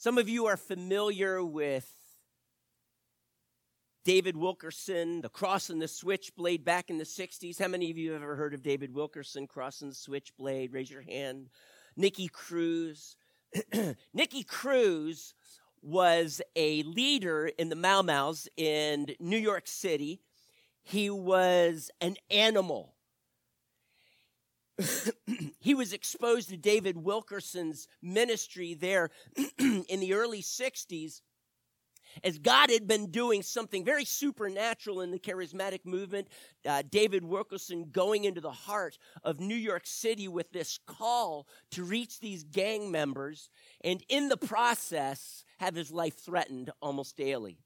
[0.00, 1.86] Some of you are familiar with
[4.02, 7.58] David Wilkerson, the cross and the switchblade back in the 60s.
[7.58, 10.72] How many of you have ever heard of David Wilkerson, cross and the switchblade?
[10.72, 11.50] Raise your hand.
[11.98, 13.14] Nicky Cruz.
[14.14, 15.34] Nicky Cruz
[15.82, 20.22] was a leader in the Mau Mau's in New York City.
[20.82, 22.94] He was an animal.
[25.60, 29.10] he was exposed to David Wilkerson's ministry there
[29.58, 31.20] in the early 60s
[32.24, 36.28] as God had been doing something very supernatural in the charismatic movement.
[36.66, 41.84] Uh, David Wilkerson going into the heart of New York City with this call to
[41.84, 43.48] reach these gang members,
[43.82, 47.58] and in the process, have his life threatened almost daily.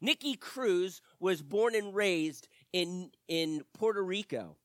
[0.00, 4.56] Nicky Cruz was born and raised in, in Puerto Rico.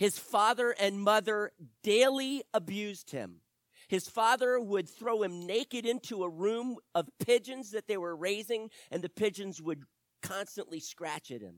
[0.00, 3.42] His father and mother daily abused him.
[3.86, 8.70] His father would throw him naked into a room of pigeons that they were raising,
[8.90, 9.82] and the pigeons would
[10.22, 11.56] constantly scratch at him.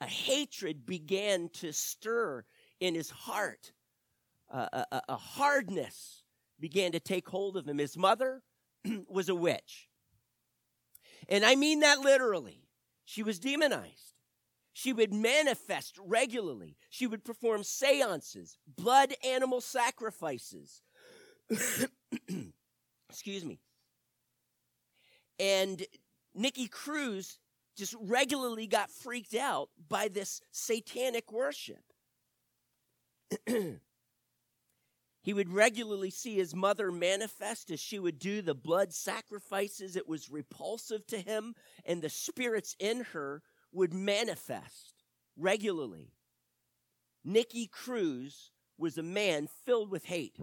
[0.00, 2.46] A hatred began to stir
[2.80, 3.72] in his heart.
[4.50, 6.24] Uh, a, a hardness
[6.58, 7.76] began to take hold of him.
[7.76, 8.42] His mother
[9.06, 9.90] was a witch.
[11.28, 12.64] And I mean that literally.
[13.04, 14.14] She was demonized.
[14.72, 16.76] She would manifest regularly.
[16.88, 20.82] She would perform seances, blood animal sacrifices.
[23.08, 23.58] Excuse me.
[25.38, 25.84] And
[26.34, 27.38] Nicky Cruz
[27.76, 31.82] just regularly got freaked out by this satanic worship.
[33.46, 39.96] he would regularly see his mother manifest as she would do the blood sacrifices.
[39.96, 41.54] It was repulsive to him,
[41.84, 45.04] and the spirits in her would manifest
[45.36, 46.12] regularly.
[47.24, 50.38] Nicky Cruz was a man filled with hate.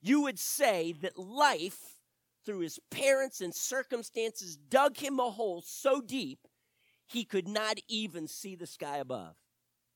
[0.00, 1.96] You would say that life,
[2.44, 6.46] through his parents and circumstances, dug him a hole so deep
[7.06, 9.34] he could not even see the sky above.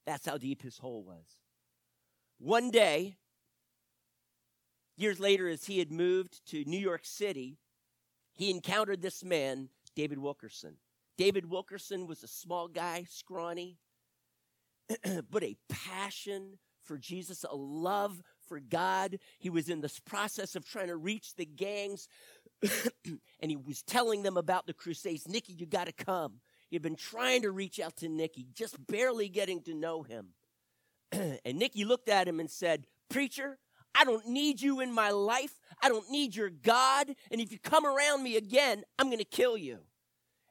[0.06, 1.26] That's how deep his hole was.
[2.38, 3.16] One day,
[4.96, 7.58] years later, as he had moved to New York City,
[8.34, 10.76] he encountered this man, David Wilkerson.
[11.18, 13.76] David Wilkerson was a small guy, scrawny,
[15.30, 19.18] but a passion for Jesus, a love for God.
[19.38, 22.08] He was in this process of trying to reach the gangs,
[22.62, 25.28] and he was telling them about the Crusades.
[25.28, 26.40] Nicky, you got to come.
[26.70, 30.28] He had been trying to reach out to Nicky, just barely getting to know him.
[31.12, 33.58] and Nicky looked at him and said, Preacher,
[33.92, 35.58] I don't need you in my life.
[35.82, 37.12] I don't need your God.
[37.32, 39.80] And if you come around me again, I'm going to kill you.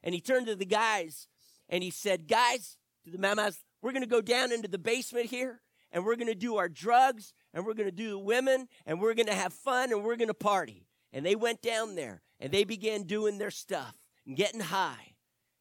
[0.02, 1.28] And he turned to the guys
[1.68, 5.26] and he said, Guys, to the mamas, we're going to go down into the basement
[5.26, 5.60] here
[5.92, 9.00] and we're going to do our drugs and we're going to do the women and
[9.00, 10.86] we're going to have fun and we're going to party.
[11.12, 13.94] And they went down there and they began doing their stuff
[14.26, 15.14] and getting high.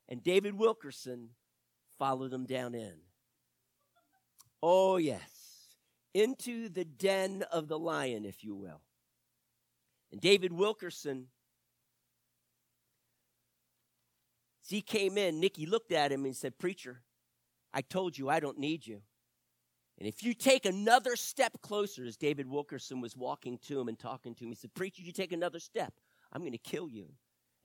[0.10, 1.30] And David Wilkerson
[1.98, 2.94] followed them down in.
[4.62, 5.22] Oh, yes.
[6.14, 8.82] Into the den of the lion, if you will.
[10.12, 11.28] And David Wilkerson
[14.68, 17.02] He came in, Nicky looked at him and said, Preacher,
[17.74, 19.02] I told you I don't need you.
[19.98, 23.98] And if you take another step closer, as David Wilkerson was walking to him and
[23.98, 25.94] talking to him, he said, Preacher, you take another step,
[26.32, 27.08] I'm going to kill you.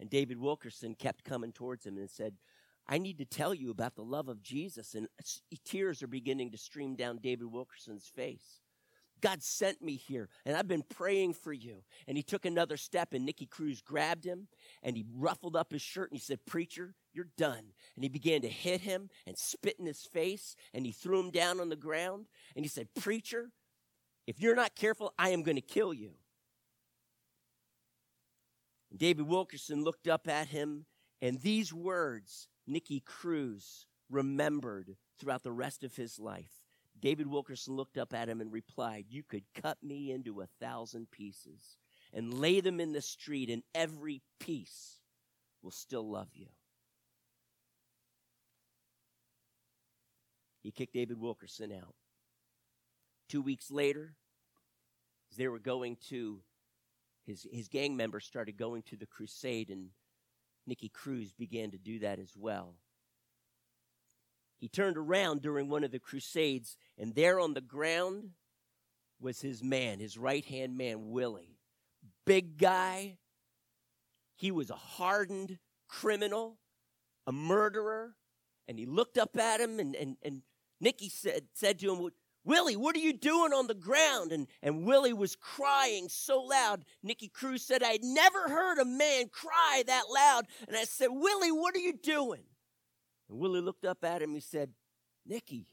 [0.00, 2.34] And David Wilkerson kept coming towards him and said,
[2.88, 4.94] I need to tell you about the love of Jesus.
[4.94, 5.06] And
[5.64, 8.61] tears are beginning to stream down David Wilkerson's face.
[9.22, 11.84] God sent me here and I've been praying for you.
[12.06, 14.48] And he took another step and Nicky Cruz grabbed him
[14.82, 17.72] and he ruffled up his shirt and he said, Preacher, you're done.
[17.94, 21.30] And he began to hit him and spit in his face and he threw him
[21.30, 23.50] down on the ground and he said, Preacher,
[24.26, 26.12] if you're not careful, I am going to kill you.
[28.90, 30.86] And David Wilkerson looked up at him
[31.20, 36.61] and these words Nicky Cruz remembered throughout the rest of his life.
[37.02, 41.10] David Wilkerson looked up at him and replied, You could cut me into a thousand
[41.10, 41.76] pieces
[42.12, 45.00] and lay them in the street, and every piece
[45.62, 46.46] will still love you.
[50.62, 51.94] He kicked David Wilkerson out.
[53.28, 54.14] Two weeks later,
[55.32, 56.38] as they were going to,
[57.26, 59.88] his, his gang members started going to the crusade, and
[60.68, 62.76] Nicky Cruz began to do that as well.
[64.62, 68.30] He turned around during one of the crusades, and there on the ground
[69.20, 71.58] was his man, his right hand man, Willie.
[72.24, 73.18] Big guy.
[74.36, 76.60] He was a hardened criminal,
[77.26, 78.14] a murderer.
[78.68, 80.42] And he looked up at him, and, and, and
[80.80, 82.10] Nicky said, said to him,
[82.44, 84.30] Willie, what are you doing on the ground?
[84.30, 86.84] And, and Willie was crying so loud.
[87.02, 90.46] Nicky Cruz said, I'd never heard a man cry that loud.
[90.68, 92.44] And I said, Willie, what are you doing?
[93.32, 94.34] And Willie looked up at him.
[94.34, 94.72] He said,
[95.24, 95.66] Nicky,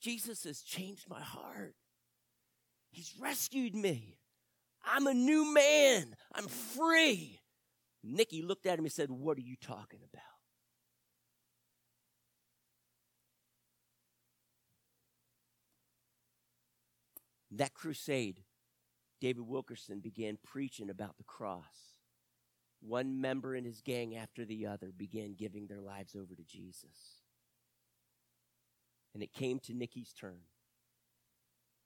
[0.00, 1.74] Jesus has changed my heart.
[2.90, 4.16] He's rescued me.
[4.82, 6.16] I'm a new man.
[6.34, 7.38] I'm free.
[8.02, 10.22] Nicky looked at him and said, What are you talking about?
[17.50, 18.40] That crusade,
[19.20, 21.89] David Wilkerson began preaching about the cross.
[22.80, 27.20] One member in his gang after the other began giving their lives over to Jesus.
[29.12, 30.40] And it came to Nicky's turn.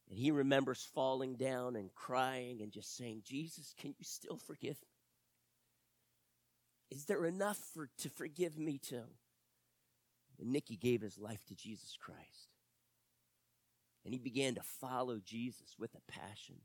[0.08, 4.76] And he remembers falling down and crying and just saying, Jesus, can you still forgive
[4.80, 4.88] me?
[6.90, 9.04] Is there enough for, to forgive me too?
[10.38, 12.48] And Nicky gave his life to Jesus Christ.
[14.04, 16.56] And he began to follow Jesus with a passion.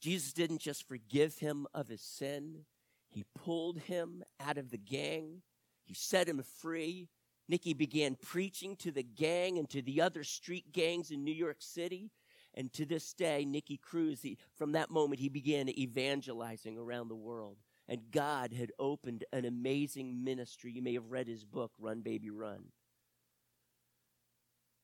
[0.00, 2.64] Jesus didn't just forgive him of his sin,
[3.08, 5.42] he pulled him out of the gang,
[5.84, 7.08] he set him free.
[7.48, 11.56] Nicky began preaching to the gang and to the other street gangs in New York
[11.58, 12.12] City.
[12.54, 17.16] And to this day, Nicky Cruz, he, from that moment, he began evangelizing around the
[17.16, 17.58] world.
[17.88, 20.70] And God had opened an amazing ministry.
[20.70, 22.66] You may have read his book, Run Baby Run.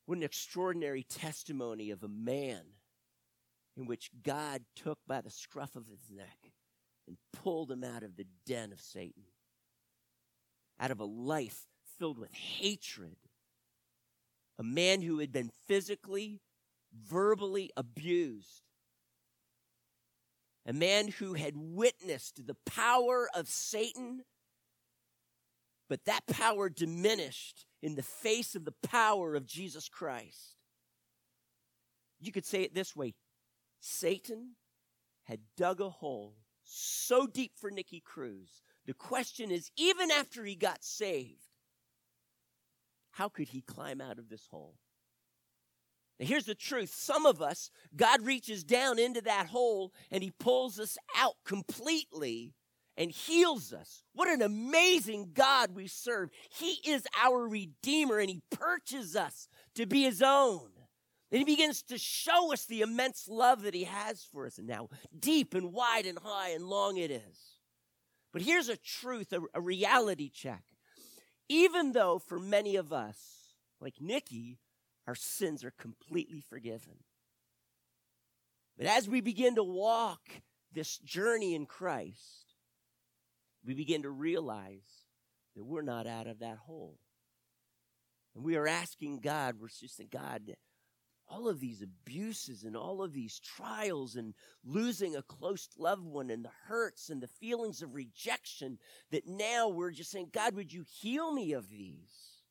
[0.06, 2.62] What an extraordinary testimony of a man
[3.76, 6.52] in which God took by the scruff of his neck
[7.06, 9.24] and pulled him out of the den of Satan,
[10.80, 11.66] out of a life
[11.98, 13.16] filled with hatred.
[14.58, 16.40] A man who had been physically,
[16.94, 18.62] verbally abused.
[20.64, 24.24] A man who had witnessed the power of Satan,
[25.88, 30.56] but that power diminished in the face of the power of Jesus Christ.
[32.18, 33.14] You could say it this way
[33.80, 34.56] Satan
[35.24, 38.62] had dug a hole so deep for Nicky Cruz.
[38.86, 41.42] The question is even after he got saved,
[43.12, 44.76] how could he climb out of this hole?
[46.18, 46.94] Now, here's the truth.
[46.94, 52.54] Some of us, God reaches down into that hole and he pulls us out completely
[52.96, 54.02] and heals us.
[54.14, 56.30] What an amazing God we serve.
[56.50, 60.70] He is our Redeemer and He purchases us to be His own.
[61.30, 64.70] And He begins to show us the immense love that He has for us and
[64.70, 64.88] how
[65.18, 67.56] deep and wide and high and long it is.
[68.32, 70.62] But here's a truth, a, a reality check.
[71.48, 73.18] Even though for many of us,
[73.80, 74.58] like Nicky,
[75.06, 76.98] our sins are completely forgiven.
[78.76, 80.20] But as we begin to walk
[80.72, 82.54] this journey in Christ,
[83.64, 85.06] we begin to realize
[85.56, 86.98] that we're not out of that hole.
[88.34, 90.56] And we are asking God, we're just saying, God,
[91.28, 94.34] all of these abuses and all of these trials and
[94.64, 98.78] losing a close loved one and the hurts and the feelings of rejection
[99.10, 102.42] that now we're just saying, God, would you heal me of these?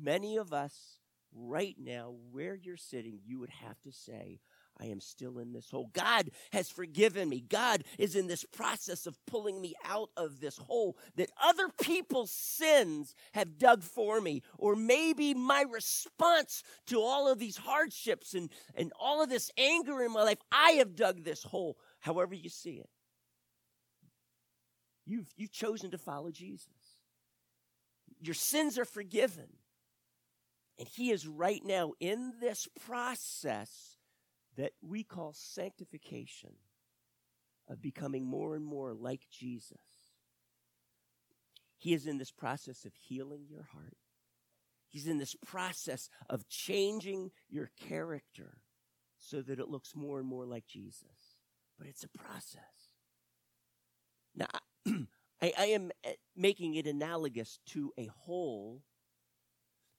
[0.00, 0.98] Many of us
[1.34, 4.40] right now, where you're sitting, you would have to say,
[4.80, 5.90] I am still in this hole.
[5.92, 7.40] God has forgiven me.
[7.40, 12.32] God is in this process of pulling me out of this hole that other people's
[12.32, 14.42] sins have dug for me.
[14.58, 20.02] Or maybe my response to all of these hardships and, and all of this anger
[20.02, 21.78] in my life, I have dug this hole.
[22.00, 22.90] However, you see it.
[25.06, 26.68] You've, you've chosen to follow Jesus.
[28.20, 29.48] Your sins are forgiven.
[30.78, 33.98] And He is right now in this process
[34.56, 36.54] that we call sanctification,
[37.68, 39.78] of becoming more and more like Jesus.
[41.78, 43.96] He is in this process of healing your heart.
[44.88, 48.58] He's in this process of changing your character
[49.18, 51.36] so that it looks more and more like Jesus.
[51.78, 52.62] But it's a process.
[54.36, 54.46] Now,
[55.42, 55.90] I, I am
[56.36, 58.82] making it analogous to a hole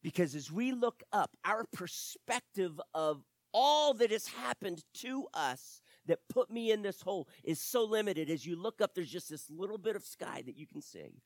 [0.02, 3.24] because as we look up, our perspective of
[3.58, 8.30] all that has happened to us that put me in this hole is so limited.
[8.30, 11.22] As you look up, there's just this little bit of sky that you can see.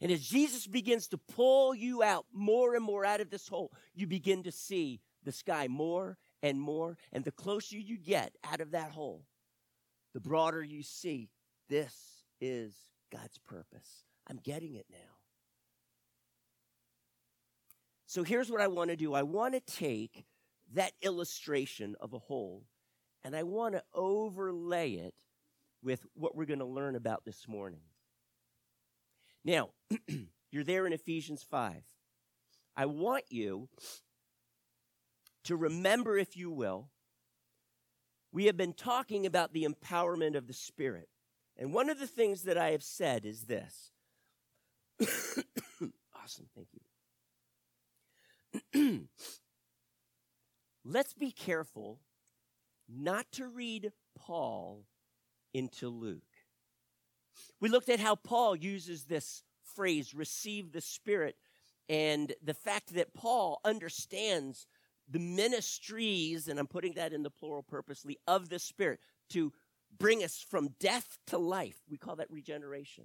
[0.00, 3.72] And as Jesus begins to pull you out more and more out of this hole,
[3.94, 6.98] you begin to see the sky more and more.
[7.12, 9.24] And the closer you get out of that hole,
[10.14, 11.30] the broader you see
[11.68, 12.74] this is
[13.12, 14.04] God's purpose.
[14.28, 15.23] I'm getting it now.
[18.06, 20.24] So here's what I want to do I want to take
[20.72, 22.64] that illustration of a hole
[23.22, 25.14] and I want to overlay it
[25.82, 27.80] with what we're going to learn about this morning.
[29.44, 29.70] Now,
[30.50, 31.82] you're there in Ephesians 5.
[32.76, 33.68] I want you
[35.44, 36.88] to remember, if you will,
[38.32, 41.08] we have been talking about the empowerment of the Spirit.
[41.56, 43.92] And one of the things that I have said is this.
[45.00, 46.80] awesome, thank you.
[50.84, 52.00] Let's be careful
[52.88, 54.84] not to read Paul
[55.52, 56.22] into Luke.
[57.60, 59.42] We looked at how Paul uses this
[59.74, 61.36] phrase, receive the Spirit,
[61.88, 64.66] and the fact that Paul understands
[65.08, 69.00] the ministries, and I'm putting that in the plural purposely, of the Spirit
[69.30, 69.52] to
[69.98, 71.76] bring us from death to life.
[71.88, 73.04] We call that regeneration.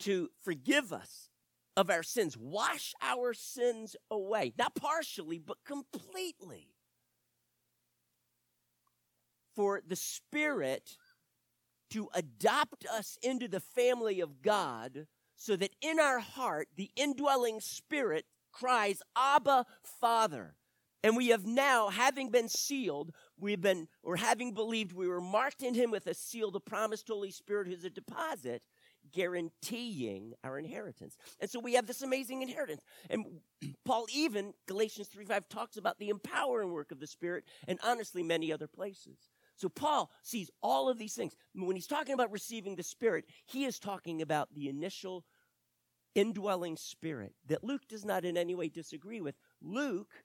[0.00, 1.29] To forgive us
[1.80, 6.68] of our sins, wash our sins away, not partially, but completely.
[9.56, 10.98] For the Spirit
[11.90, 15.06] to adopt us into the family of God
[15.36, 20.54] so that in our heart, the indwelling Spirit cries, Abba, Father.
[21.02, 25.62] And we have now, having been sealed, we've been, or having believed, we were marked
[25.62, 28.62] in him with a seal, the promised Holy Spirit, who's a deposit,
[29.12, 31.16] guaranteeing our inheritance.
[31.40, 32.82] And so we have this amazing inheritance.
[33.08, 33.24] And
[33.84, 38.22] Paul even, Galatians 3 5, talks about the empowering work of the Spirit, and honestly,
[38.22, 39.18] many other places.
[39.56, 41.36] So Paul sees all of these things.
[41.54, 45.24] When he's talking about receiving the Spirit, he is talking about the initial
[46.14, 49.36] indwelling Spirit that Luke does not in any way disagree with.
[49.60, 50.24] Luke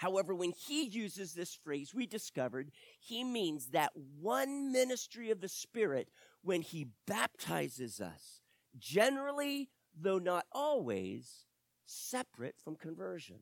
[0.00, 5.48] However, when he uses this phrase, we discovered he means that one ministry of the
[5.48, 6.08] Spirit
[6.42, 8.40] when he baptizes us,
[8.78, 11.44] generally, though not always,
[11.86, 13.40] separate from conversion.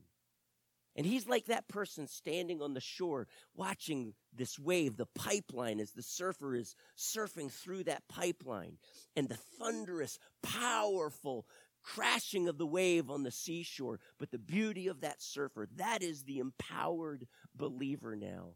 [0.96, 5.92] And he's like that person standing on the shore watching this wave, the pipeline, as
[5.92, 8.78] the surfer is surfing through that pipeline,
[9.14, 11.46] and the thunderous, powerful
[11.84, 16.24] crashing of the wave on the seashore, but the beauty of that surfer, that is
[16.24, 18.54] the empowered believer now.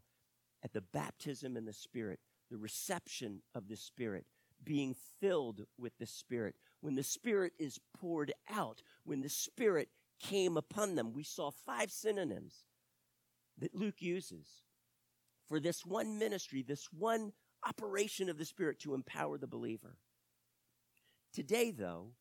[0.63, 2.19] At the baptism in the Spirit,
[2.49, 4.25] the reception of the Spirit,
[4.63, 6.55] being filled with the Spirit.
[6.81, 9.89] When the Spirit is poured out, when the Spirit
[10.19, 12.63] came upon them, we saw five synonyms
[13.57, 14.63] that Luke uses
[15.47, 17.33] for this one ministry, this one
[17.65, 19.97] operation of the Spirit to empower the believer.
[21.33, 22.11] Today, though,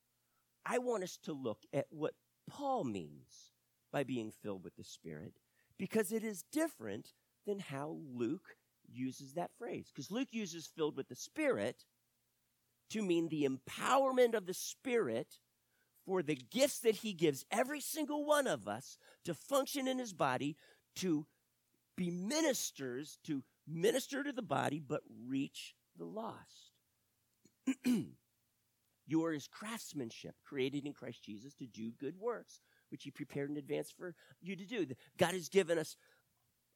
[0.65, 2.15] I want us to look at what
[2.49, 3.53] Paul means
[3.93, 5.35] by being filled with the Spirit
[5.79, 7.13] because it is different
[7.47, 8.57] than how Luke
[8.91, 9.91] uses that phrase.
[9.93, 11.85] Because Luke uses filled with the Spirit
[12.93, 15.39] to mean the empowerment of the Spirit
[16.07, 20.13] for the gifts that he gives every single one of us to function in his
[20.13, 20.57] body,
[20.97, 21.27] to
[21.97, 26.73] be ministers, to minister to the body, but reach the lost.
[29.07, 33.51] You are his craftsmanship, created in Christ Jesus to do good works, which he prepared
[33.51, 34.87] in advance for you to do.
[35.19, 35.97] God has given us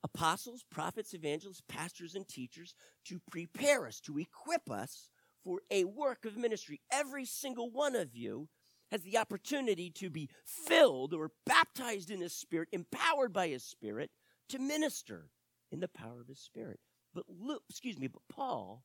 [0.04, 2.74] apostles, prophets, evangelists, pastors, and teachers
[3.06, 5.10] to prepare us, to equip us
[5.46, 6.80] for a work of ministry.
[6.90, 8.48] Every single one of you
[8.90, 14.10] has the opportunity to be filled or baptized in his spirit, empowered by his spirit
[14.48, 15.30] to minister
[15.70, 16.80] in the power of his spirit.
[17.14, 17.24] But
[17.70, 18.82] excuse me, but Paul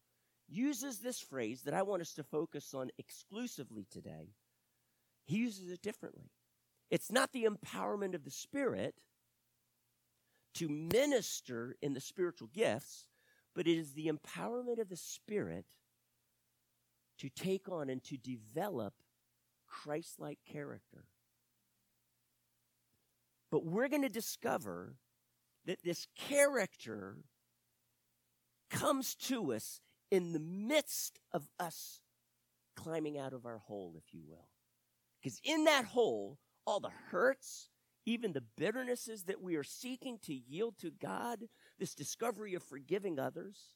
[0.47, 4.35] uses this phrase that I want us to focus on exclusively today.
[5.25, 6.29] He uses it differently.
[6.91, 8.95] It's not the empowerment of the Spirit
[10.55, 13.07] to minister in the spiritual gifts,
[13.55, 15.65] but it is the empowerment of the Spirit
[17.21, 18.93] to take on and to develop
[19.67, 21.05] Christ like character.
[23.51, 24.95] But we're going to discover
[25.65, 27.17] that this character
[28.71, 32.01] comes to us in the midst of us
[32.75, 34.47] climbing out of our hole, if you will.
[35.21, 37.69] Because in that hole, all the hurts,
[38.05, 41.43] even the bitternesses that we are seeking to yield to God,
[41.77, 43.75] this discovery of forgiving others,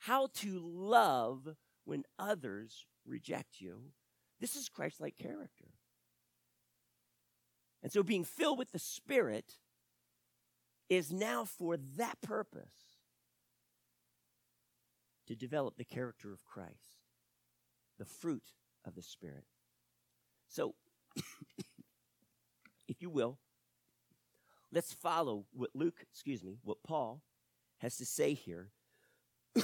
[0.00, 3.92] how to love when others reject you,
[4.40, 5.68] this is Christ like character.
[7.82, 9.58] And so being filled with the Spirit
[10.88, 12.74] is now for that purpose
[15.26, 17.00] to develop the character of Christ,
[17.98, 18.52] the fruit
[18.84, 19.44] of the Spirit.
[20.48, 20.74] So,
[22.88, 23.38] if you will,
[24.70, 27.22] let's follow what Luke, excuse me, what Paul
[27.78, 28.70] has to say here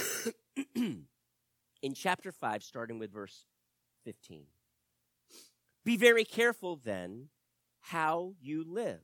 [1.82, 3.44] in chapter 5, starting with verse
[4.04, 4.44] 15.
[5.84, 7.28] Be very careful then
[7.80, 9.00] how you live,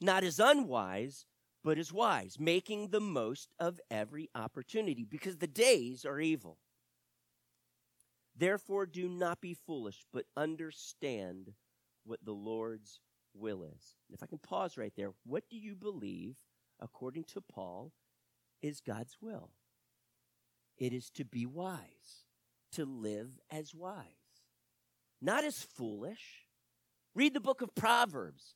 [0.00, 1.26] not as unwise,
[1.64, 6.58] but as wise, making the most of every opportunity, because the days are evil.
[8.36, 11.52] Therefore, do not be foolish, but understand
[12.04, 13.00] what the Lord's
[13.34, 13.96] will is.
[14.10, 16.36] If I can pause right there, what do you believe,
[16.80, 17.92] according to Paul,
[18.62, 19.50] is God's will?
[20.78, 22.24] It is to be wise,
[22.72, 24.04] to live as wise,
[25.20, 26.46] not as foolish.
[27.14, 28.54] Read the book of Proverbs.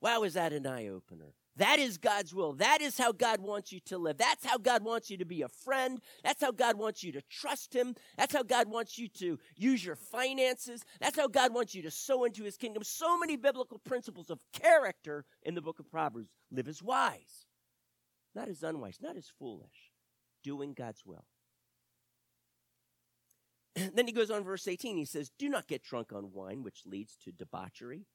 [0.00, 1.34] Wow, is that an eye opener?
[1.56, 2.54] That is God's will.
[2.54, 4.16] That is how God wants you to live.
[4.16, 6.00] That's how God wants you to be a friend.
[6.24, 7.94] That's how God wants you to trust Him.
[8.16, 10.82] That's how God wants you to use your finances.
[10.98, 12.82] That's how God wants you to sow into His kingdom.
[12.82, 16.30] So many biblical principles of character in the book of Proverbs.
[16.50, 17.46] Live as wise,
[18.34, 19.92] not as unwise, not as foolish,
[20.42, 21.26] doing God's will.
[23.94, 24.96] then he goes on, verse 18.
[24.96, 28.06] He says, Do not get drunk on wine, which leads to debauchery,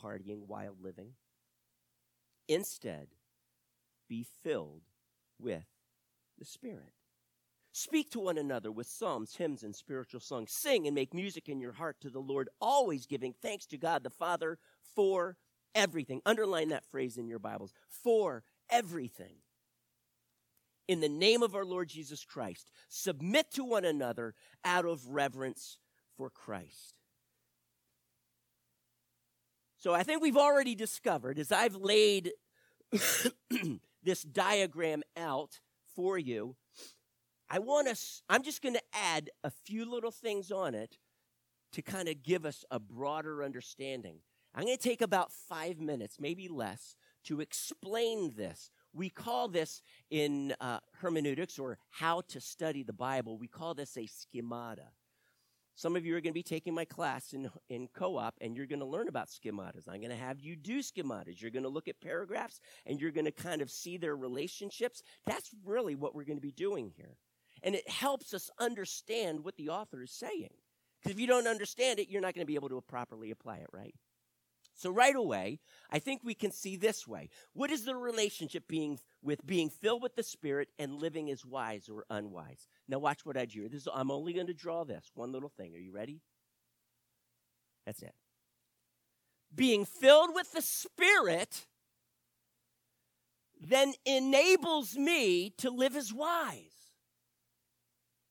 [0.00, 1.14] partying, wild living
[2.48, 3.08] Instead,
[4.08, 4.82] be filled
[5.40, 5.64] with
[6.38, 6.92] the Spirit.
[7.72, 10.52] Speak to one another with psalms, hymns, and spiritual songs.
[10.52, 14.04] Sing and make music in your heart to the Lord, always giving thanks to God
[14.04, 14.58] the Father
[14.94, 15.36] for
[15.74, 16.20] everything.
[16.24, 19.36] Underline that phrase in your Bibles for everything.
[20.86, 25.78] In the name of our Lord Jesus Christ, submit to one another out of reverence
[26.16, 26.94] for Christ.
[29.78, 32.32] So I think we've already discovered as I've laid
[34.02, 35.60] this diagram out
[35.94, 36.56] for you,
[37.48, 40.98] I want us, I'm just going to add a few little things on it
[41.72, 44.18] to kind of give us a broader understanding.
[44.54, 48.70] I'm going to take about five minutes, maybe less, to explain this.
[48.94, 53.96] We call this in uh, hermeneutics or how to study the Bible, we call this
[53.96, 54.88] a schemata.
[55.76, 58.56] Some of you are going to be taking my class in, in co op and
[58.56, 59.88] you're going to learn about schematas.
[59.88, 61.40] I'm going to have you do schematas.
[61.40, 65.02] You're going to look at paragraphs and you're going to kind of see their relationships.
[65.26, 67.16] That's really what we're going to be doing here.
[67.64, 70.54] And it helps us understand what the author is saying.
[71.02, 73.56] Because if you don't understand it, you're not going to be able to properly apply
[73.56, 73.94] it, right?
[74.74, 77.28] So right away, I think we can see this way.
[77.52, 81.88] What is the relationship being with being filled with the Spirit and living as wise
[81.88, 82.66] or unwise?
[82.88, 83.68] Now watch what I do.
[83.68, 85.74] This is, I'm only going to draw this one little thing.
[85.74, 86.20] Are you ready?
[87.86, 88.14] That's it.
[89.54, 91.66] Being filled with the Spirit
[93.60, 96.92] then enables me to live as wise.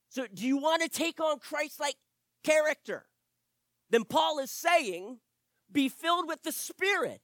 [0.09, 1.95] So do you want to take on Christ-like
[2.43, 3.05] character?
[3.89, 5.19] Then Paul is saying
[5.73, 7.21] be filled with the Spirit.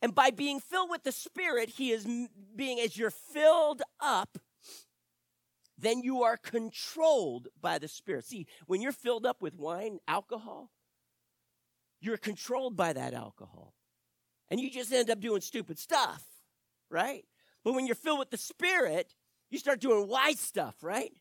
[0.00, 2.06] And by being filled with the Spirit, He is
[2.56, 4.38] being, as you're filled up,
[5.78, 8.24] then you are controlled by the Spirit.
[8.24, 10.70] See, when you're filled up with wine, alcohol,
[12.00, 13.74] you're controlled by that alcohol.
[14.50, 16.24] And you just end up doing stupid stuff,
[16.90, 17.24] right?
[17.64, 19.14] But when you're filled with the Spirit,
[19.50, 21.12] you start doing wise stuff, right?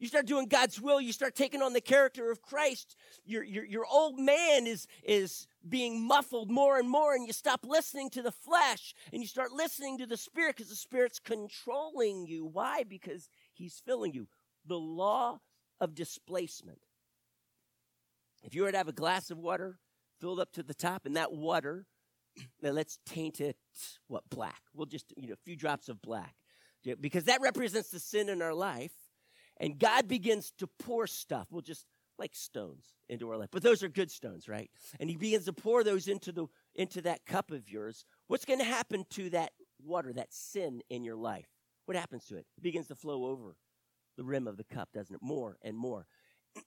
[0.00, 0.98] You start doing God's will.
[0.98, 2.96] You start taking on the character of Christ.
[3.26, 7.66] Your, your, your old man is, is being muffled more and more, and you stop
[7.66, 12.26] listening to the flesh and you start listening to the Spirit because the Spirit's controlling
[12.26, 12.46] you.
[12.46, 12.82] Why?
[12.82, 14.26] Because He's filling you.
[14.66, 15.40] The law
[15.80, 16.80] of displacement.
[18.42, 19.78] If you were to have a glass of water
[20.18, 21.84] filled up to the top, and that water,
[22.62, 23.56] now let's taint it,
[24.08, 24.62] what, black?
[24.72, 26.36] We'll just, you know, a few drops of black.
[26.98, 28.92] Because that represents the sin in our life
[29.60, 31.46] and God begins to pour stuff.
[31.50, 31.86] Well, just
[32.18, 33.50] like stones into our life.
[33.52, 34.70] But those are good stones, right?
[34.98, 38.04] And he begins to pour those into the into that cup of yours.
[38.26, 41.48] What's going to happen to that water, that sin in your life?
[41.86, 42.46] What happens to it?
[42.56, 43.56] It begins to flow over
[44.16, 45.22] the rim of the cup, doesn't it?
[45.22, 46.06] More and more.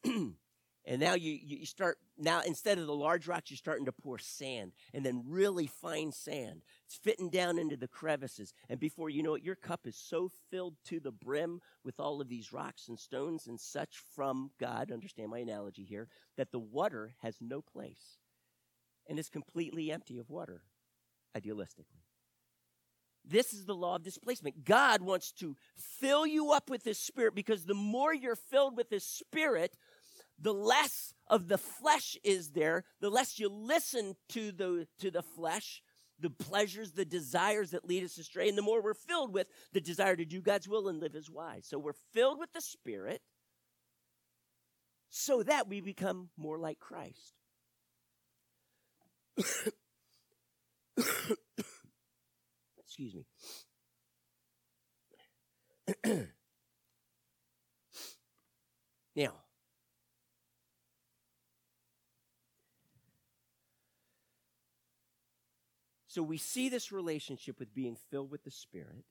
[0.85, 4.19] And now you, you start, now instead of the large rocks, you're starting to pour
[4.19, 6.63] sand and then really fine sand.
[6.85, 8.53] It's fitting down into the crevices.
[8.69, 12.19] And before you know it, your cup is so filled to the brim with all
[12.19, 16.59] of these rocks and stones and such from God, understand my analogy here, that the
[16.59, 18.17] water has no place
[19.07, 20.63] and is completely empty of water,
[21.37, 22.03] idealistically.
[23.25, 24.65] This is the law of displacement.
[24.65, 28.89] God wants to fill you up with His Spirit because the more you're filled with
[28.89, 29.77] His Spirit,
[30.39, 35.21] the less of the flesh is there, the less you listen to the, to the
[35.21, 35.81] flesh,
[36.19, 39.81] the pleasures, the desires that lead us astray, and the more we're filled with the
[39.81, 41.65] desire to do God's will and live as wise.
[41.67, 43.21] So we're filled with the Spirit
[45.09, 47.33] so that we become more like Christ.
[52.79, 53.25] Excuse me.
[59.15, 59.33] now,
[66.13, 69.03] So we see this relationship with being filled with the Spirit,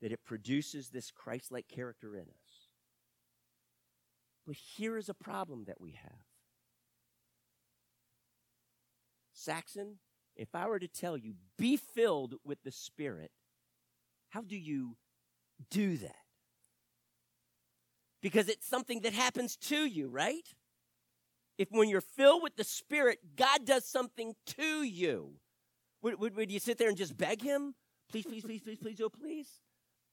[0.00, 2.70] that it produces this Christ like character in us.
[4.46, 6.24] But here is a problem that we have.
[9.34, 9.96] Saxon,
[10.36, 13.30] if I were to tell you, be filled with the Spirit,
[14.30, 14.96] how do you
[15.70, 16.24] do that?
[18.22, 20.48] Because it's something that happens to you, right?
[21.58, 25.34] If when you're filled with the Spirit, God does something to you.
[26.02, 27.74] Would, would, would you sit there and just beg Him?
[28.10, 29.48] Please, please, please, please, please, oh, please?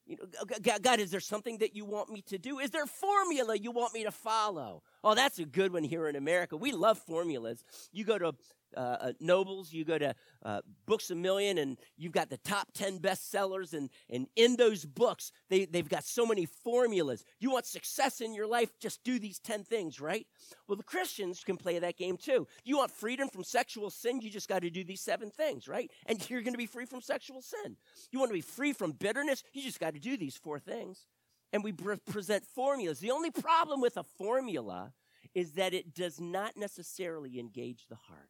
[0.06, 2.60] You know, God, is there something that you want me to do?
[2.60, 4.84] Is there a formula you want me to follow?
[5.06, 6.58] Oh, that's a good one here in America.
[6.58, 7.63] We love formulas.
[7.91, 8.34] You go to
[8.76, 12.70] uh, uh, Nobles, you go to uh, Books a Million, and you've got the top
[12.74, 13.74] 10 bestsellers.
[13.74, 17.24] And, and in those books, they, they've got so many formulas.
[17.39, 18.72] You want success in your life?
[18.80, 20.26] Just do these 10 things, right?
[20.68, 22.48] Well, the Christians can play that game too.
[22.63, 24.22] You want freedom from sexual sin?
[24.22, 25.91] You just got to do these seven things, right?
[26.08, 27.78] And you're going to be free from sexual sin.
[28.12, 29.44] You want to be free from bitterness?
[29.54, 31.06] You just got to do these four things.
[31.54, 33.00] And we present formulas.
[33.00, 34.94] The only problem with a formula
[35.34, 38.30] is that it does not necessarily engage the heart.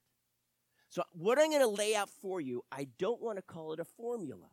[0.90, 3.80] So, what I'm going to lay out for you, I don't want to call it
[3.80, 4.48] a formula,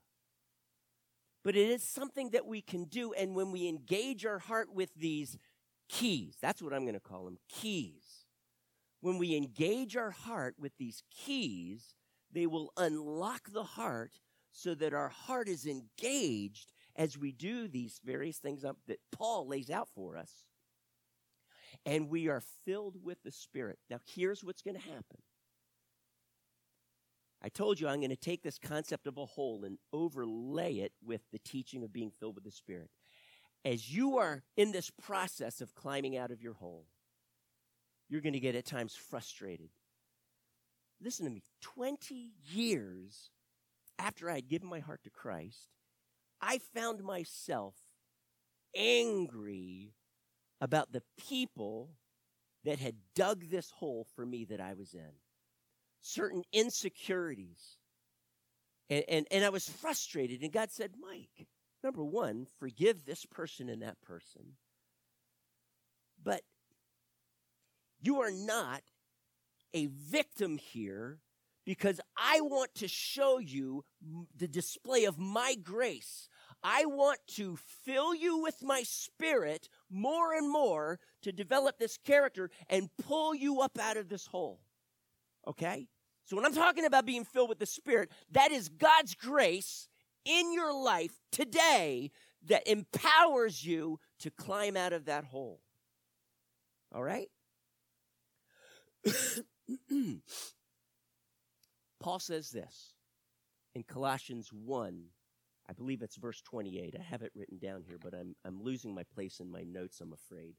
[1.45, 3.13] but it is something that we can do.
[3.13, 5.39] And when we engage our heart with these
[5.89, 8.27] keys, that's what I'm going to call them keys.
[9.01, 11.95] When we engage our heart with these keys,
[12.33, 14.13] they will unlock the heart
[14.53, 19.71] so that our heart is engaged as we do these various things that Paul lays
[19.71, 20.31] out for us.
[21.87, 23.79] And we are filled with the Spirit.
[23.89, 25.19] Now, here's what's going to happen
[27.45, 30.93] I told you I'm going to take this concept of a hole and overlay it
[31.05, 32.89] with the teaching of being filled with the Spirit.
[33.65, 36.87] As you are in this process of climbing out of your hole,
[38.09, 39.71] you're going to get at times frustrated.
[41.01, 43.31] Listen to me 20 years
[43.99, 45.69] after I had given my heart to Christ,
[46.43, 47.75] I found myself
[48.77, 49.95] angry
[50.61, 51.91] about the people
[52.65, 55.13] that had dug this hole for me that I was in
[56.03, 57.79] certain insecurities.
[58.91, 60.43] And, and, and I was frustrated.
[60.43, 61.47] And God said, Mike,
[61.83, 64.57] number one, forgive this person and that person.
[66.23, 66.43] But
[68.01, 68.83] you are not
[69.73, 71.21] a victim here
[71.65, 73.85] because I want to show you
[74.37, 76.29] the display of my grace.
[76.63, 82.51] I want to fill you with my spirit more and more to develop this character
[82.69, 84.61] and pull you up out of this hole.
[85.47, 85.89] Okay?
[86.25, 89.89] So when I'm talking about being filled with the Spirit, that is God's grace
[90.25, 92.11] in your life today
[92.47, 95.61] that empowers you to climb out of that hole.
[96.95, 97.29] All right?
[102.01, 102.95] Paul says this
[103.75, 105.05] in Colossians 1.
[105.73, 106.97] I believe it's verse 28.
[106.99, 110.03] I have it written down here, but I'm, I'm losing my place in my notes,
[110.03, 110.55] I'm afraid.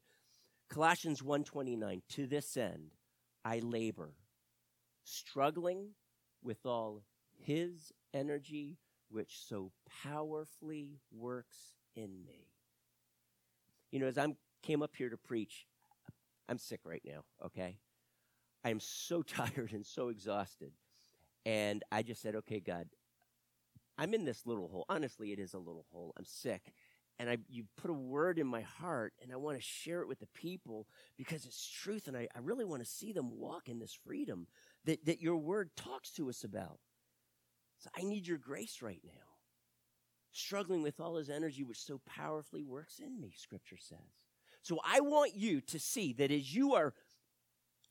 [0.68, 2.96] Colossians 1:29 To this end
[3.44, 4.14] I labor
[5.04, 5.90] struggling
[6.42, 7.04] with all
[7.38, 9.70] his energy, which so
[10.02, 12.48] powerfully works in me.
[13.92, 15.68] You know, as I came up here to preach,
[16.48, 17.78] I'm sick right now, okay?
[18.64, 20.72] I am so tired and so exhausted.
[21.46, 22.88] And I just said, okay, God,
[23.98, 24.84] I'm in this little hole.
[24.88, 26.12] Honestly, it is a little hole.
[26.18, 26.72] I'm sick
[27.18, 30.08] and I, you put a word in my heart and I want to share it
[30.08, 33.68] with the people because it's truth and I, I really want to see them walk
[33.68, 34.46] in this freedom
[34.84, 36.80] that, that your word talks to us about.
[37.78, 39.12] So I need your grace right now.
[40.32, 43.98] Struggling with all his energy, which so powerfully works in me, scripture says.
[44.62, 46.94] So I want you to see that as you are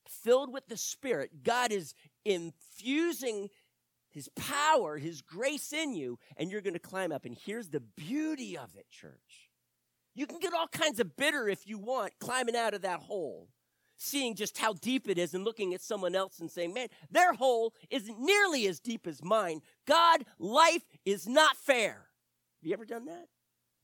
[0.10, 1.94] filled with the Spirit, God is
[2.26, 3.50] infusing
[4.14, 7.26] his power, his grace in you, and you're going to climb up.
[7.26, 9.50] And here's the beauty of it, church.
[10.14, 13.50] You can get all kinds of bitter if you want, climbing out of that hole,
[13.98, 17.34] seeing just how deep it is and looking at someone else and saying, man, their
[17.34, 19.62] hole isn't nearly as deep as mine.
[19.88, 22.06] God, life is not fair.
[22.62, 23.26] Have you ever done that?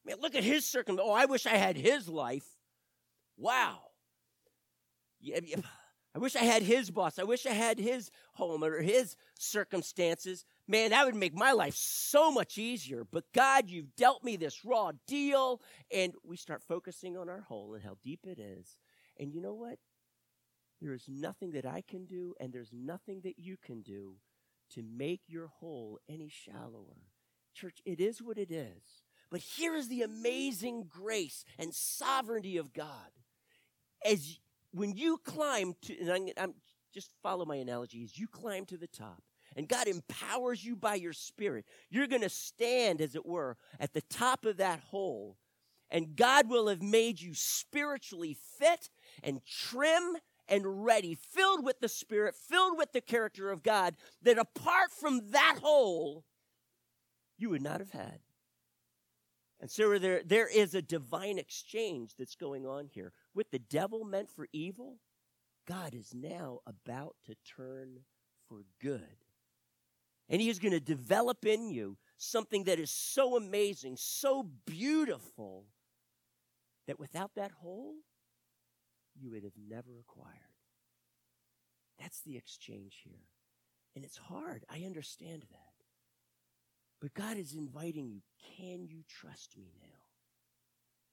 [0.06, 1.08] Man, look at his circumstance.
[1.10, 2.46] Oh, I wish I had his life.
[3.36, 3.80] Wow.
[6.15, 7.19] I wish I had his boss.
[7.19, 10.43] I wish I had his home or his circumstances.
[10.67, 13.06] Man, that would make my life so much easier.
[13.10, 15.62] But God, you've dealt me this raw deal.
[15.93, 18.80] And we start focusing on our hole and how deep it is.
[19.19, 19.78] And you know what?
[20.82, 24.15] There is nothing that I can do, and there's nothing that you can do
[24.74, 27.10] to make your hole any shallower.
[27.54, 29.04] Church, it is what it is.
[29.30, 33.12] But here is the amazing grace and sovereignty of God.
[34.06, 34.39] As
[34.71, 36.53] when you climb to, and I'm, I'm
[36.93, 39.21] just follow my analogy, as you climb to the top,
[39.55, 43.93] and God empowers you by your spirit, you're going to stand, as it were, at
[43.93, 45.38] the top of that hole,
[45.89, 48.89] and God will have made you spiritually fit
[49.23, 54.38] and trim and ready, filled with the Spirit, filled with the character of God, that
[54.38, 56.25] apart from that hole,
[57.38, 58.19] you would not have had.
[59.60, 63.12] And so there, there is a divine exchange that's going on here.
[63.34, 65.00] With the devil meant for evil,
[65.67, 68.00] God is now about to turn
[68.48, 69.17] for good.
[70.30, 75.65] And he is going to develop in you something that is so amazing, so beautiful,
[76.88, 77.95] that without that hole,
[79.19, 80.36] you would have never acquired.
[82.00, 83.28] That's the exchange here.
[83.95, 84.63] And it's hard.
[84.69, 85.68] I understand that.
[87.01, 88.21] But God is inviting you
[88.57, 89.88] can you trust me now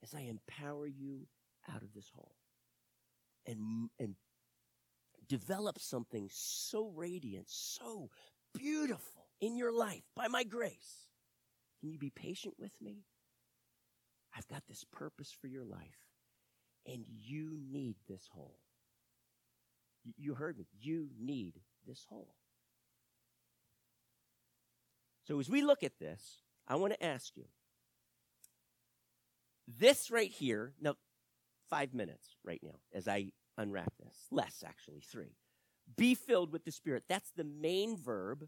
[0.02, 1.26] as I empower you
[1.72, 2.34] out of this hole?
[3.46, 4.16] And, and
[5.28, 8.10] develop something so radiant, so
[8.52, 11.06] beautiful in your life by my grace.
[11.80, 13.04] Can you be patient with me?
[14.36, 16.08] I've got this purpose for your life,
[16.86, 18.58] and you need this hole.
[20.16, 20.66] You heard me.
[20.78, 21.54] You need
[21.86, 22.34] this hole.
[25.26, 27.44] So as we look at this, I want to ask you
[29.66, 30.94] this right here, now,
[31.68, 35.34] five minutes right now as I unwrap this, less actually, three.
[35.96, 37.04] Be filled with the Spirit.
[37.08, 38.46] That's the main verb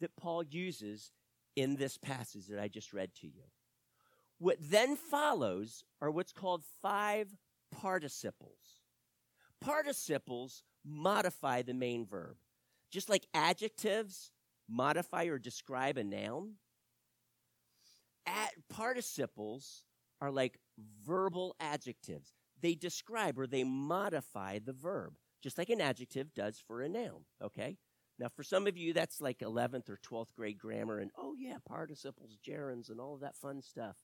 [0.00, 1.12] that Paul uses
[1.54, 3.42] in this passage that I just read to you.
[4.38, 7.34] What then follows are what's called five
[7.72, 8.82] participles.
[9.60, 12.36] Participles modify the main verb.
[12.90, 14.32] Just like adjectives
[14.68, 16.54] modify or describe a noun,
[18.26, 19.84] Ad- participles
[20.20, 20.58] are like
[21.06, 22.32] verbal adjectives.
[22.60, 27.24] They describe or they modify the verb, just like an adjective does for a noun,
[27.42, 27.76] okay?
[28.18, 31.58] Now, for some of you, that's like 11th or 12th grade grammar, and oh, yeah,
[31.68, 33.96] participles, gerunds, and all of that fun stuff.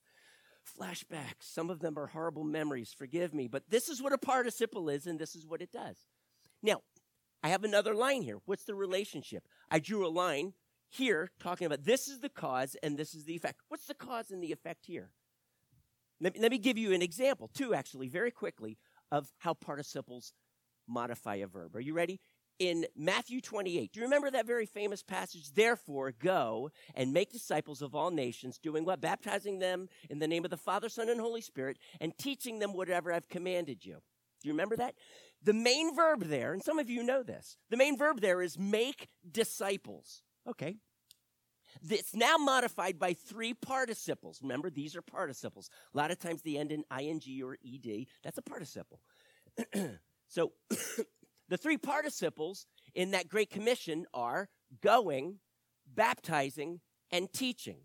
[0.79, 4.87] Flashbacks, some of them are horrible memories, forgive me, but this is what a participle
[4.87, 5.97] is, and this is what it does.
[6.61, 6.81] Now,
[7.43, 8.37] I have another line here.
[8.45, 9.43] What's the relationship?
[9.69, 10.53] I drew a line
[10.89, 13.59] here talking about this is the cause and this is the effect.
[13.67, 15.09] What's the cause and the effect here?
[16.21, 18.77] Let me, let me give you an example, too, actually, very quickly,
[19.11, 20.33] of how participles
[20.87, 21.75] modify a verb.
[21.75, 22.21] Are you ready?
[22.59, 25.51] In Matthew 28, do you remember that very famous passage?
[25.53, 29.01] Therefore, go and make disciples of all nations, doing what?
[29.01, 32.73] Baptizing them in the name of the Father, Son, and Holy Spirit, and teaching them
[32.73, 33.95] whatever I've commanded you.
[34.43, 34.95] Do you remember that?
[35.43, 38.57] The main verb there, and some of you know this, the main verb there is
[38.57, 40.21] make disciples.
[40.47, 40.77] Okay.
[41.89, 44.39] It's now modified by three participles.
[44.41, 45.69] Remember, these are participles.
[45.93, 48.05] A lot of times they end in ing or ed.
[48.23, 48.99] That's a participle.
[50.27, 50.53] so
[51.49, 54.49] the three participles in that Great Commission are
[54.81, 55.39] going,
[55.87, 56.79] baptizing,
[57.11, 57.79] and teaching.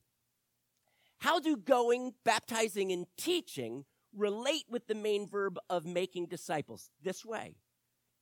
[1.18, 6.90] How do going, baptizing, and teaching relate with the main verb of making disciples?
[7.03, 7.57] This way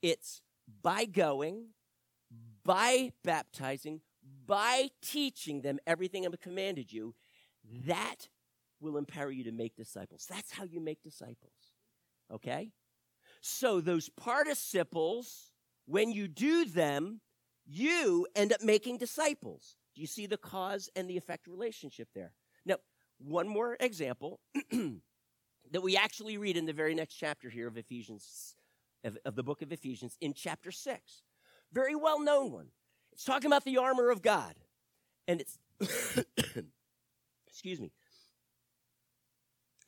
[0.02, 0.40] it's
[0.82, 1.68] by going,
[2.64, 4.00] by baptizing,
[4.46, 7.14] by teaching them everything I've commanded you,
[7.86, 8.28] that
[8.80, 10.26] will empower you to make disciples.
[10.28, 11.74] That's how you make disciples.
[12.32, 12.70] Okay?
[13.40, 15.50] So those participles,
[15.86, 17.20] when you do them,
[17.64, 19.76] you end up making disciples.
[19.94, 22.32] Do you see the cause and the effect relationship there?
[22.64, 22.76] Now,
[23.18, 24.40] one more example
[25.72, 28.54] that we actually read in the very next chapter here of Ephesians,
[29.04, 31.22] of, of the book of Ephesians, in chapter 6.
[31.72, 32.68] Very well known one.
[33.12, 34.54] It's talking about the armor of God.
[35.26, 35.58] And it's,
[37.48, 37.92] excuse me.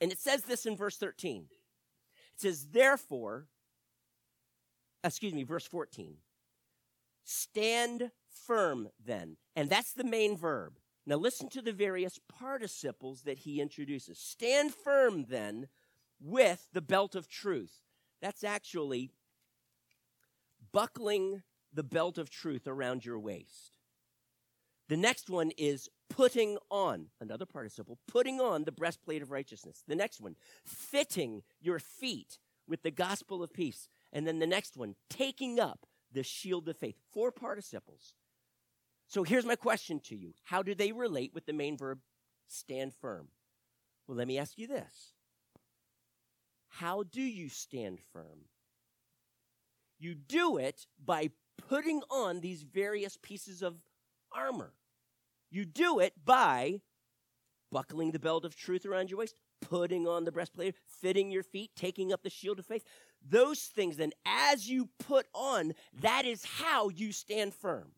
[0.01, 1.47] And it says this in verse 13.
[1.51, 3.47] It says, therefore,
[5.03, 6.17] excuse me, verse 14.
[7.25, 8.11] Stand
[8.47, 9.37] firm then.
[9.57, 10.79] And that's the main verb.
[11.09, 14.19] Now listen to the various participles that he introduces.
[14.19, 15.69] Stand firm then
[16.21, 17.81] with the belt of truth.
[18.21, 19.11] That's actually
[20.71, 23.79] buckling the belt of truth around your waist.
[24.91, 29.85] The next one is putting on, another participle, putting on the breastplate of righteousness.
[29.89, 33.89] The next one, fitting your feet with the gospel of peace.
[34.13, 36.97] And then the next one, taking up the shield of faith.
[37.11, 38.13] Four participles.
[39.09, 41.99] So here's my question to you How do they relate with the main verb
[42.47, 43.29] stand firm?
[44.07, 45.13] Well, let me ask you this
[46.69, 48.47] How do you stand firm?
[49.99, 51.31] You do it by
[51.69, 53.77] putting on these various pieces of
[54.31, 54.75] armor.
[55.51, 56.83] You do it by
[57.73, 61.71] buckling the belt of truth around your waist, putting on the breastplate, fitting your feet,
[61.75, 62.85] taking up the shield of faith.
[63.27, 67.93] Those things, then, as you put on, that is how you stand firm.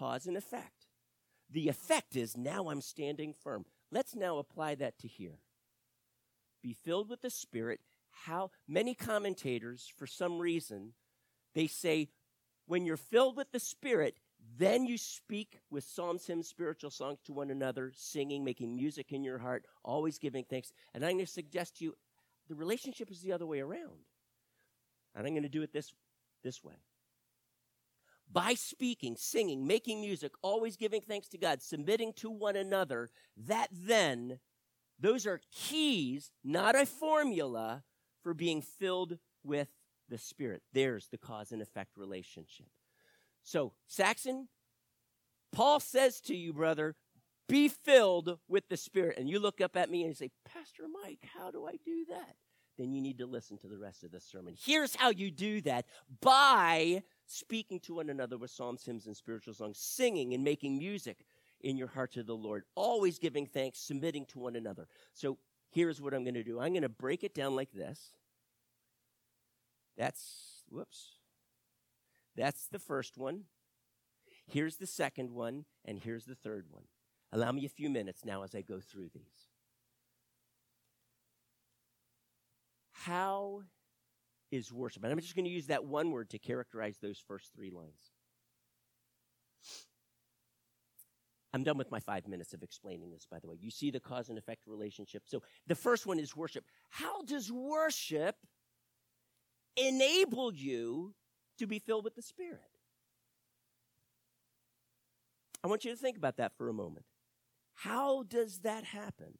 [0.00, 0.86] Cause and effect.
[1.50, 3.66] The effect is now I'm standing firm.
[3.92, 5.40] Let's now apply that to here.
[6.62, 7.80] Be filled with the Spirit.
[8.24, 10.94] How many commentators, for some reason,
[11.54, 12.08] they say,
[12.66, 14.14] when you're filled with the Spirit,
[14.56, 19.22] then you speak with psalms, hymns, spiritual songs to one another, singing, making music in
[19.22, 20.72] your heart, always giving thanks.
[20.94, 21.94] And I'm going to suggest to you
[22.48, 24.06] the relationship is the other way around.
[25.14, 25.92] And I'm going to do it this,
[26.42, 26.76] this way.
[28.32, 33.68] By speaking, singing, making music, always giving thanks to God, submitting to one another, that
[33.72, 34.38] then,
[34.98, 37.82] those are keys, not a formula,
[38.22, 39.68] for being filled with
[40.08, 40.62] the Spirit.
[40.72, 42.68] There's the cause and effect relationship.
[43.42, 44.48] So, Saxon,
[45.52, 46.94] Paul says to you, brother,
[47.48, 49.18] be filled with the Spirit.
[49.18, 52.04] And you look up at me and you say, Pastor Mike, how do I do
[52.10, 52.36] that?
[52.78, 54.54] Then you need to listen to the rest of the sermon.
[54.58, 55.86] Here's how you do that
[56.20, 61.18] by speaking to one another with psalms, hymns, and spiritual songs, singing and making music
[61.60, 64.88] in your heart to the Lord, always giving thanks, submitting to one another.
[65.12, 65.38] So
[65.70, 68.10] here's what I'm going to do I'm going to break it down like this.
[69.96, 71.16] That's, whoops.
[72.36, 73.44] That's the first one.
[74.46, 76.84] Here's the second one, and here's the third one.
[77.32, 79.48] Allow me a few minutes now as I go through these.
[82.92, 83.62] How
[84.50, 85.04] is worship?
[85.04, 88.10] And I'm just going to use that one word to characterize those first three lines.
[91.52, 93.56] I'm done with my five minutes of explaining this, by the way.
[93.58, 95.24] You see the cause and effect relationship.
[95.26, 96.64] So the first one is worship.
[96.90, 98.36] How does worship
[99.76, 101.14] enable you
[101.58, 102.60] to be filled with the Spirit?
[105.62, 107.04] I want you to think about that for a moment.
[107.74, 109.38] How does that happen?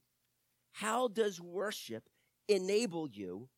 [0.72, 2.04] How does worship
[2.48, 3.48] enable you?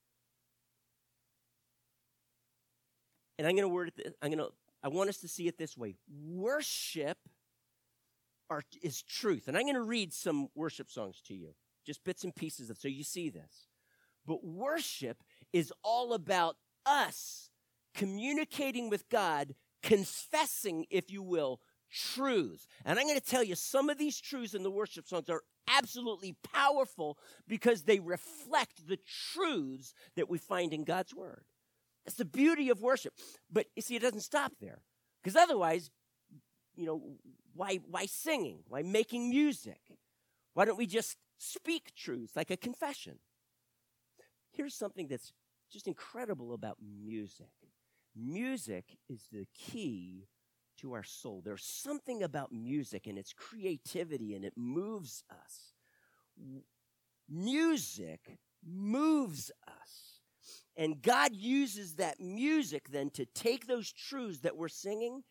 [3.42, 4.14] And I'm going to word it.
[4.22, 4.52] I'm going to.
[4.84, 5.96] I want us to see it this way.
[6.08, 7.18] Worship
[8.48, 11.48] are, is truth, and I'm going to read some worship songs to you,
[11.84, 13.66] just bits and pieces of, so you see this.
[14.24, 16.54] But worship is all about
[16.86, 17.50] us
[17.96, 22.68] communicating with God, confessing, if you will, truths.
[22.84, 25.42] And I'm going to tell you, some of these truths in the worship songs are
[25.66, 29.00] absolutely powerful because they reflect the
[29.32, 31.42] truths that we find in God's Word.
[32.04, 33.14] That's the beauty of worship.
[33.50, 34.82] But you see, it doesn't stop there.
[35.22, 35.90] Because otherwise,
[36.74, 37.02] you know,
[37.54, 38.60] why, why singing?
[38.68, 39.80] Why making music?
[40.54, 43.18] Why don't we just speak truths like a confession?
[44.50, 45.32] Here's something that's
[45.70, 47.48] just incredible about music
[48.14, 50.26] music is the key
[50.78, 51.42] to our soul.
[51.44, 55.74] There's something about music and its creativity, and it moves us.
[57.28, 60.01] Music moves us.
[60.76, 65.22] And God uses that music then to take those truths that we're singing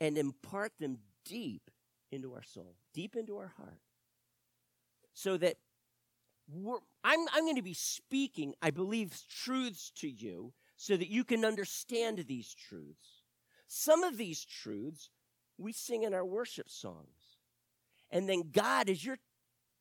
[0.00, 1.70] and impart them deep
[2.10, 3.80] into our soul, deep into our heart.
[5.12, 5.56] So that
[7.04, 11.44] I'm, I'm going to be speaking, I believe, truths to you so that you can
[11.44, 13.22] understand these truths.
[13.68, 15.10] Some of these truths
[15.58, 17.36] we sing in our worship songs.
[18.10, 19.18] And then God, as you're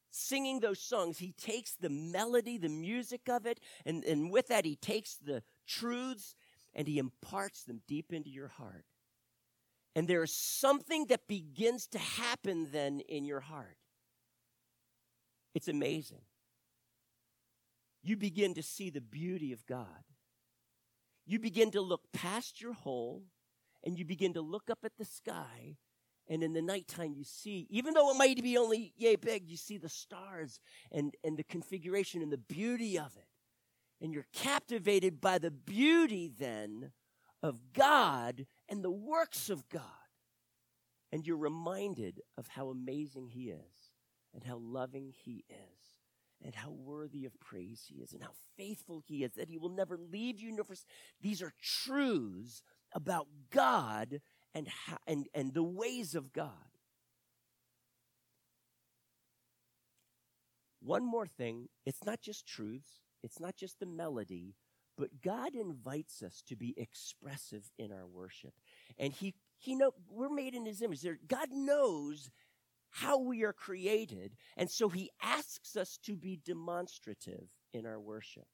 [0.09, 4.65] singing those songs, He takes the melody, the music of it, and, and with that,
[4.65, 6.35] He takes the truths
[6.73, 8.85] and He imparts them deep into your heart.
[9.95, 13.77] And there is something that begins to happen then in your heart.
[15.55, 16.21] It's amazing
[18.01, 20.03] you begin to see the beauty of God.
[21.25, 23.23] You begin to look past your hole
[23.83, 25.77] and you begin to look up at the sky.
[26.29, 29.57] And in the nighttime, you see, even though it might be only yay big, you
[29.57, 30.59] see the stars
[30.91, 33.25] and, and the configuration and the beauty of it.
[34.01, 36.91] And you're captivated by the beauty then
[37.41, 39.81] of God and the works of God.
[41.11, 43.91] And you're reminded of how amazing He is
[44.33, 45.79] and how loving He is
[46.43, 49.69] and how worthy of praise he is and how faithful he is, that he will
[49.69, 50.65] never leave you nor.
[51.21, 52.63] These are truths
[52.93, 54.21] about God
[54.53, 56.49] and, how, and, and the ways of God.
[60.81, 64.55] One more thing it's not just truths, it's not just the melody,
[64.97, 68.53] but God invites us to be expressive in our worship.
[68.97, 71.05] And he, he know we're made in his image.
[71.27, 72.29] God knows
[72.89, 74.33] how we are created.
[74.57, 78.47] And so he asks us to be demonstrative in our worship.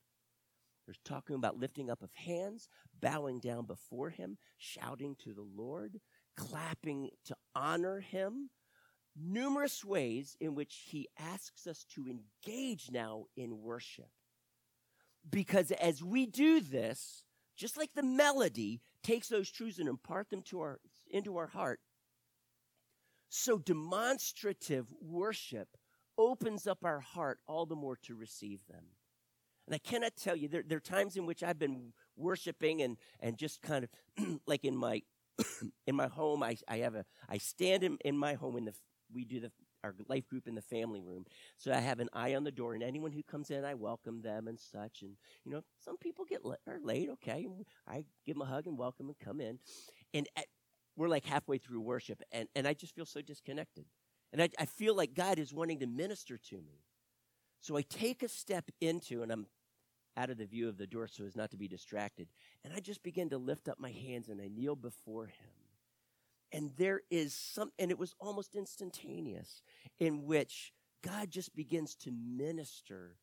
[0.86, 2.70] There's talking about lifting up of hands,
[3.02, 6.00] bowing down before him, shouting to the Lord,
[6.36, 8.50] clapping to honor him.
[9.18, 14.10] Numerous ways in which he asks us to engage now in worship.
[15.30, 17.24] Because as we do this,
[17.56, 20.80] just like the melody takes those truths and impart them to our,
[21.10, 21.80] into our heart,
[23.30, 25.70] so demonstrative worship
[26.18, 28.84] opens up our heart all the more to receive them.
[29.68, 32.98] And I cannot tell you, there, there are times in which I've been worshiping and,
[33.20, 35.02] and just kind of like in my
[35.88, 38.74] in my home, I, I have a I stand in, in my home in the
[39.14, 39.52] we do the
[39.84, 41.26] our life group in the family room.
[41.58, 44.22] So I have an eye on the door, and anyone who comes in, I welcome
[44.22, 45.04] them and such.
[45.04, 45.12] And
[45.44, 47.48] you know, some people get are late, okay.
[47.88, 49.60] I give them a hug and welcome and come in,
[50.14, 50.46] and at,
[50.96, 53.86] we're like halfway through worship, and and I just feel so disconnected,
[54.34, 56.84] and I, I feel like God is wanting to minister to me.
[57.62, 59.48] So I take a step into, and I'm
[60.18, 62.28] out of the view of the door so as not to be distracted,
[62.64, 65.56] and I just begin to lift up my hands and I kneel before Him
[66.56, 69.62] and there is some, and it was almost instantaneous,
[70.00, 70.72] in which
[71.04, 73.18] God just begins to minister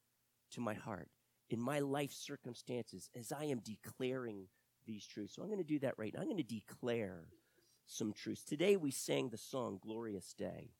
[0.52, 1.08] to my heart
[1.48, 4.48] in my life circumstances as I am declaring
[4.86, 5.34] these truths.
[5.34, 6.20] So I'm going to do that right now.
[6.20, 7.28] I'm going to declare
[7.86, 8.44] some truths.
[8.44, 10.74] Today we sang the song Glorious Day.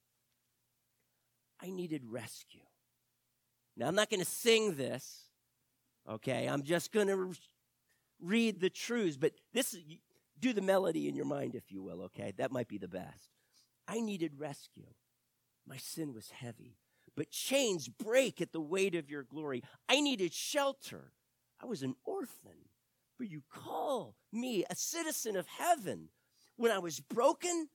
[1.58, 2.60] I needed rescue.
[3.78, 5.22] Now I'm not going to sing this,
[6.08, 6.46] okay?
[6.46, 7.32] I'm just going to
[8.20, 9.76] read the truths, but this
[10.38, 12.32] do the melody in your mind, if you will, okay?
[12.36, 13.30] That might be the best.
[13.86, 14.88] I needed rescue.
[15.66, 16.76] My sin was heavy,
[17.16, 19.62] but chains break at the weight of your glory.
[19.88, 21.12] I needed shelter.
[21.62, 22.68] I was an orphan,
[23.18, 26.08] but you call me a citizen of heaven.
[26.56, 27.68] When I was broken,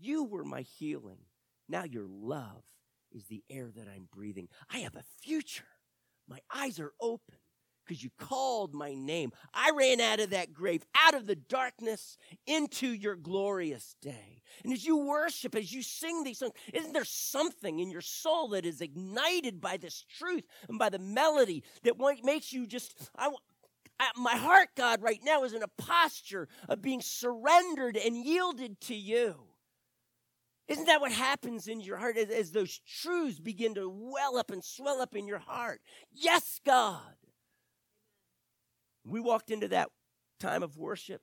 [0.00, 1.18] you were my healing.
[1.68, 2.62] Now your love
[3.12, 4.48] is the air that I'm breathing.
[4.72, 5.64] I have a future.
[6.28, 7.36] My eyes are open
[7.84, 9.32] because you called my name.
[9.52, 12.16] I ran out of that grave, out of the darkness
[12.46, 14.42] into your glorious day.
[14.64, 18.48] And as you worship, as you sing these songs, isn't there something in your soul
[18.48, 23.30] that is ignited by this truth and by the melody that makes you just, I,
[24.16, 28.94] my heart, God, right now is in a posture of being surrendered and yielded to
[28.94, 29.36] you.
[30.68, 34.50] Isn't that what happens in your heart as, as those truths begin to well up
[34.50, 35.80] and swell up in your heart?
[36.12, 37.00] Yes, God.
[39.04, 39.88] We walked into that
[40.38, 41.22] time of worship.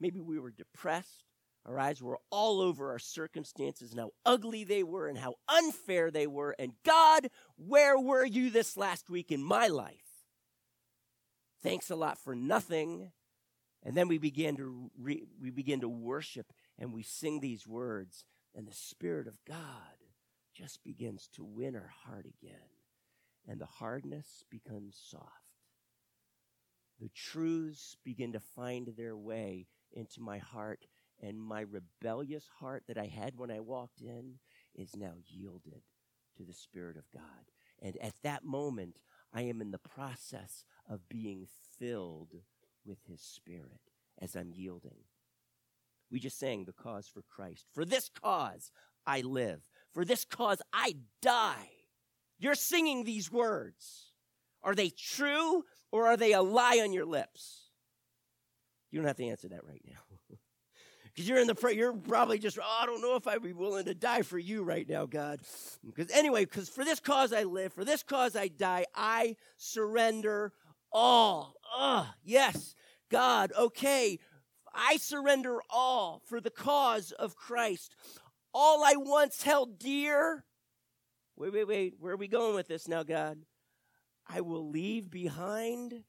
[0.00, 1.24] Maybe we were depressed.
[1.66, 6.10] Our eyes were all over our circumstances and how ugly they were and how unfair
[6.10, 6.54] they were.
[6.58, 10.24] And God, where were you this last week in my life?
[11.62, 13.10] Thanks a lot for nothing.
[13.82, 18.24] And then we began to re- we begin to worship and we sing these words,
[18.54, 19.56] and the Spirit of God
[20.54, 22.70] just begins to win our heart again,
[23.46, 25.47] and the hardness becomes soft
[27.00, 30.86] the truths begin to find their way into my heart,
[31.20, 34.34] and my rebellious heart that I had when I walked in
[34.74, 35.82] is now yielded
[36.36, 37.22] to the Spirit of God.
[37.80, 38.98] And at that moment,
[39.32, 41.46] I am in the process of being
[41.78, 42.34] filled
[42.84, 43.80] with His Spirit
[44.20, 44.98] as I'm yielding.
[46.10, 47.66] We just sang the cause for Christ.
[47.74, 48.70] For this cause
[49.06, 49.68] I live.
[49.92, 51.70] For this cause I die.
[52.38, 54.12] You're singing these words.
[54.62, 57.70] Are they true or are they a lie on your lips?
[58.90, 60.00] You don't have to answer that right now.
[61.14, 63.52] Because you're in the prayer, you're probably just, oh, I don't know if I'd be
[63.52, 65.40] willing to die for you right now, God.
[65.84, 70.52] Because anyway, because for this cause I live, for this cause I die, I surrender
[70.92, 71.54] all.
[71.74, 72.76] Ah, yes,
[73.10, 74.20] God, okay.
[74.72, 77.96] I surrender all for the cause of Christ.
[78.54, 80.44] All I once held dear.
[81.36, 81.94] Wait, wait, wait.
[81.98, 83.38] Where are we going with this now, God?
[84.28, 86.04] I will leave behind.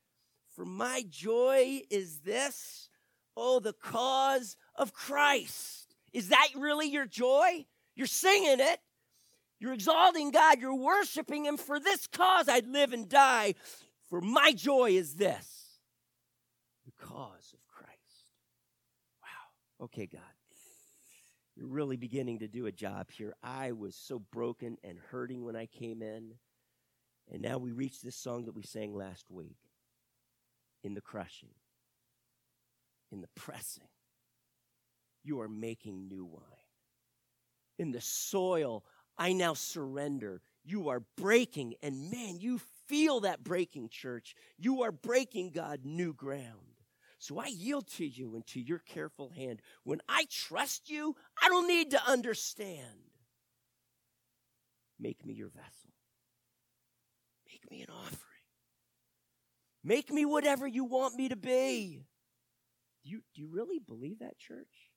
[0.55, 2.89] For my joy is this
[3.37, 5.95] oh, the cause of Christ.
[6.11, 7.65] Is that really your joy?
[7.95, 8.79] You're singing it.
[9.59, 10.59] You're exalting God.
[10.59, 11.57] You're worshiping Him.
[11.57, 13.55] For this cause I'd live and die.
[14.09, 15.79] For my joy is this
[16.85, 18.33] the cause of Christ.
[19.21, 19.85] Wow.
[19.85, 20.21] Okay, God.
[21.55, 23.35] You're really beginning to do a job here.
[23.43, 26.35] I was so broken and hurting when I came in.
[27.31, 29.57] And now we reach this song that we sang last week
[30.83, 31.53] in the crushing,
[33.11, 33.87] in the pressing.
[35.23, 36.43] You are making new wine.
[37.77, 38.83] In the soil,
[39.17, 40.41] I now surrender.
[40.63, 44.35] You are breaking, and man, you feel that breaking, church.
[44.57, 46.69] You are breaking, God, new ground.
[47.19, 49.61] So I yield to you and to your careful hand.
[49.83, 53.11] When I trust you, I don't need to understand.
[54.97, 55.78] Make me your vessel.
[57.69, 58.29] Make me an offering.
[59.83, 62.05] Make me whatever you want me to be.
[63.03, 64.91] Do you, do you really believe that, church?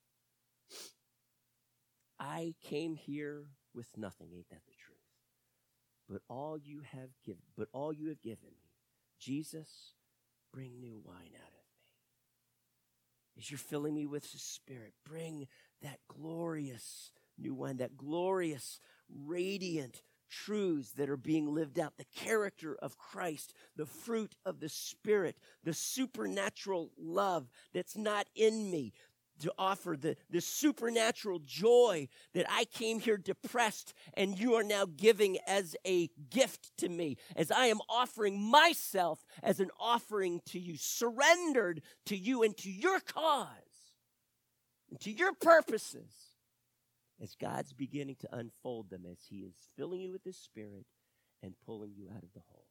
[2.19, 4.97] I came here with nothing, ain't that the truth?
[6.09, 8.71] But all you have given, but all you have given me,
[9.19, 9.93] Jesus,
[10.51, 11.83] bring new wine out of me.
[13.37, 15.47] As you're filling me with the Spirit, bring
[15.81, 22.75] that glorious new wine, that glorious, radiant, truths that are being lived out the character
[22.81, 28.93] of Christ, the fruit of the Spirit, the supernatural love that's not in me,
[29.39, 34.85] to offer the, the supernatural joy that I came here depressed and you are now
[34.85, 40.59] giving as a gift to me, as I am offering myself as an offering to
[40.59, 43.47] you, surrendered to you and to your cause
[44.89, 46.32] and to your purposes,
[47.23, 50.85] as God's beginning to unfold them as He is filling you with His Spirit
[51.41, 52.67] and pulling you out of the hole.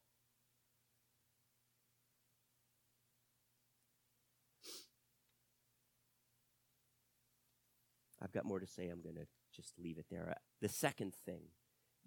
[8.21, 8.87] I've got more to say.
[8.87, 10.33] I'm going to just leave it there.
[10.61, 11.41] The second thing,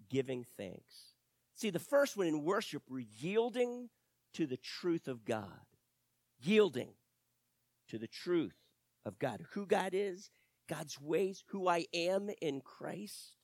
[0.09, 1.13] giving thanks.
[1.53, 3.89] See, the first one in worship, we're yielding
[4.33, 5.65] to the truth of God.
[6.41, 6.93] Yielding
[7.89, 8.55] to the truth
[9.05, 9.43] of God.
[9.51, 10.31] Who God is,
[10.67, 13.35] God's ways, who I am in Christ,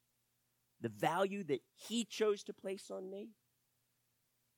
[0.82, 3.30] the value that He chose to place on me.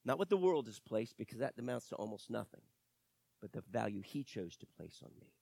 [0.04, 2.62] Not what the world has placed, because that amounts to almost nothing,
[3.42, 5.34] but the value He chose to place on me.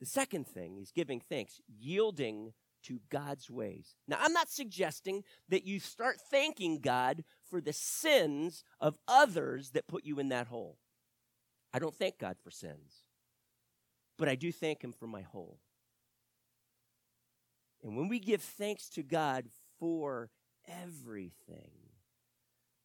[0.00, 2.52] The second thing is giving thanks, yielding
[2.84, 3.94] to God's ways.
[4.08, 9.86] Now, I'm not suggesting that you start thanking God for the sins of others that
[9.86, 10.78] put you in that hole.
[11.72, 13.04] I don't thank God for sins,
[14.18, 15.60] but I do thank Him for my hole.
[17.82, 19.46] And when we give thanks to God
[19.78, 20.30] for
[20.66, 21.70] everything,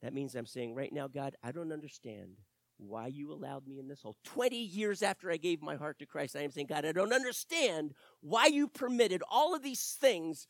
[0.01, 2.37] that means I'm saying right now, God, I don't understand
[2.77, 4.15] why you allowed me in this hole.
[4.23, 7.13] 20 years after I gave my heart to Christ, I am saying, God, I don't
[7.13, 10.47] understand why you permitted all of these things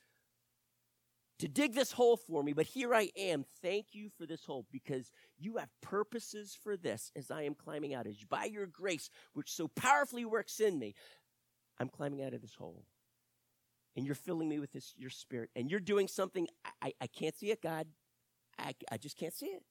[1.39, 3.45] to dig this hole for me, but here I am.
[3.61, 7.93] Thank you for this hole because you have purposes for this as I am climbing
[7.93, 8.07] out.
[8.07, 10.95] As by your grace, which so powerfully works in me,
[11.79, 12.85] I'm climbing out of this hole.
[13.97, 15.49] And you're filling me with this, your spirit.
[15.55, 16.47] And you're doing something
[16.81, 17.87] I, I, can't see it, God.
[18.57, 19.63] I, I just can't see it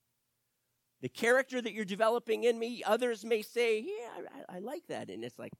[1.00, 5.10] the character that you're developing in me, others may say, Yeah, I, I like that.
[5.10, 5.52] And it's like,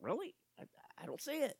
[0.00, 0.34] Really?
[0.58, 0.64] I,
[1.02, 1.56] I don't see it.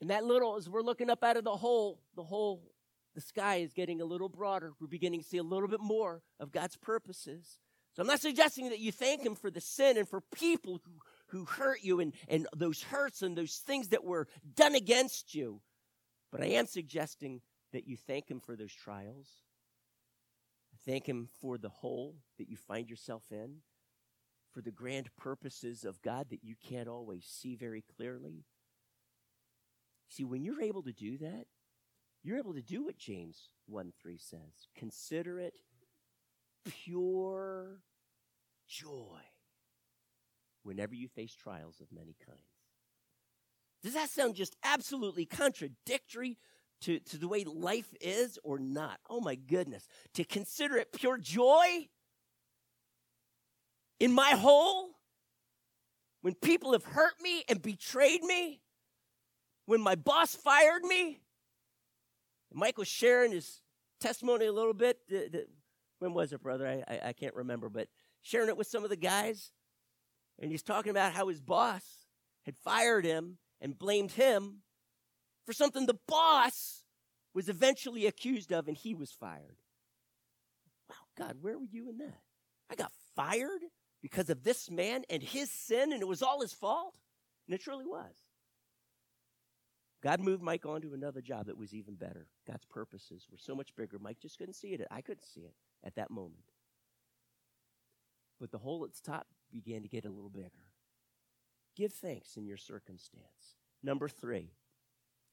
[0.00, 2.62] And that little, as we're looking up out of the hole, the hole,
[3.14, 4.72] the sky is getting a little broader.
[4.80, 7.60] We're beginning to see a little bit more of God's purposes.
[7.94, 10.92] So I'm not suggesting that you thank Him for the sin and for people who,
[11.34, 15.60] who hurt you and, and those hurts and those things that were done against you.
[16.30, 17.40] But I am suggesting
[17.72, 19.28] that you thank Him for those trials
[20.86, 23.56] Thank Him for the hole that you find yourself in,
[24.52, 28.44] for the grand purposes of God that you can't always see very clearly.
[30.10, 31.46] See, when you're able to do that,
[32.22, 34.68] you're able to do what James 1 3 says.
[34.76, 35.54] Consider it
[36.64, 37.80] pure
[38.68, 39.20] joy
[40.64, 42.40] whenever you face trials of many kinds.
[43.82, 46.38] Does that sound just absolutely contradictory
[46.84, 48.98] to, to the way life is or not.
[49.08, 49.86] Oh my goodness.
[50.14, 51.88] To consider it pure joy
[53.98, 54.90] in my hole
[56.20, 58.60] when people have hurt me and betrayed me,
[59.66, 61.20] when my boss fired me.
[62.52, 63.62] Mike was sharing his
[64.00, 64.98] testimony a little bit.
[66.00, 66.66] When was it, brother?
[66.66, 67.88] I, I, I can't remember, but
[68.20, 69.52] sharing it with some of the guys.
[70.40, 71.82] And he's talking about how his boss
[72.44, 74.62] had fired him and blamed him
[75.46, 76.84] for something the boss
[77.34, 79.56] was eventually accused of and he was fired.
[80.88, 82.20] Wow, God, where were you in that?
[82.70, 83.62] I got fired
[84.02, 86.94] because of this man and his sin, and it was all his fault?
[87.46, 88.14] And it truly was.
[90.02, 92.26] God moved Mike on to another job that was even better.
[92.46, 93.98] God's purposes were so much bigger.
[93.98, 94.86] Mike just couldn't see it.
[94.90, 96.44] I couldn't see it at that moment.
[98.38, 100.50] But the hole at the top began to get a little bigger.
[101.76, 103.56] Give thanks in your circumstance.
[103.82, 104.52] Number three,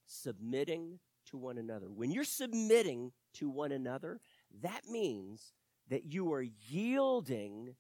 [0.06, 1.88] submitting to one another.
[1.90, 4.20] When you're submitting to one another,
[4.62, 5.54] that means
[5.90, 7.76] that you are yielding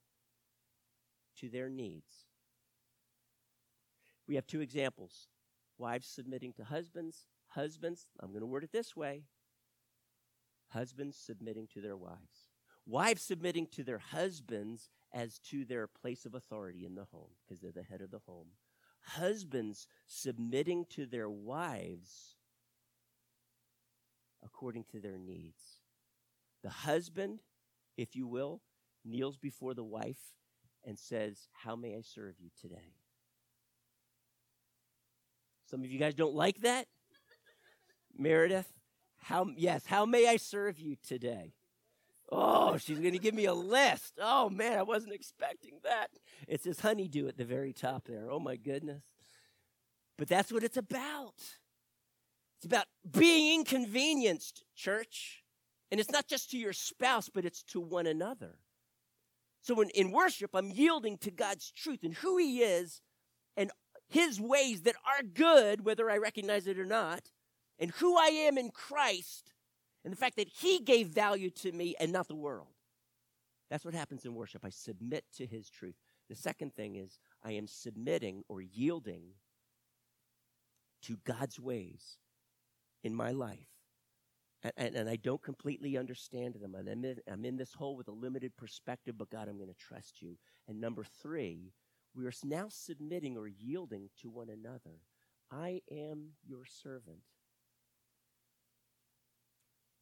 [1.37, 2.27] to their needs.
[4.27, 5.27] We have two examples
[5.77, 9.23] wives submitting to husbands, husbands, I'm going to word it this way
[10.71, 12.40] husbands submitting to their wives,
[12.85, 17.61] wives submitting to their husbands as to their place of authority in the home because
[17.61, 18.47] they're the head of the home
[19.03, 22.35] husbands submitting to their wives
[24.43, 25.79] according to their needs.
[26.63, 27.41] The husband,
[27.97, 28.61] if you will,
[29.03, 30.19] kneels before the wife
[30.85, 32.95] and says, How may I serve you today?
[35.69, 36.87] Some of you guys don't like that.
[38.17, 38.71] Meredith,
[39.17, 41.53] how yes, how may I serve you today?
[42.31, 44.13] Oh, she's going to give me a list.
[44.21, 46.07] Oh, man, I wasn't expecting that.
[46.47, 48.29] It says honeydew at the very top there.
[48.31, 49.03] Oh, my goodness.
[50.17, 51.35] But that's what it's about.
[52.57, 55.43] It's about being inconvenienced, church.
[55.89, 58.59] And it's not just to your spouse, but it's to one another.
[59.61, 63.01] So in, in worship, I'm yielding to God's truth and who He is
[63.57, 63.71] and
[64.07, 67.31] His ways that are good, whether I recognize it or not,
[67.77, 69.53] and who I am in Christ,
[70.03, 72.67] and the fact that He gave value to me and not the world.
[73.69, 74.65] That's what happens in worship.
[74.65, 75.95] I submit to His truth.
[76.29, 79.23] The second thing is I am submitting or yielding
[81.03, 82.17] to God's ways
[83.03, 83.67] in my life.
[84.63, 86.75] And, and, and, I don't completely understand them.
[86.75, 89.69] And I'm in, I'm in this hole with a limited perspective, but God, I'm going
[89.69, 90.37] to trust you.
[90.67, 91.73] And number three,
[92.13, 94.99] we are now submitting or yielding to one another.
[95.51, 97.23] I am your servant.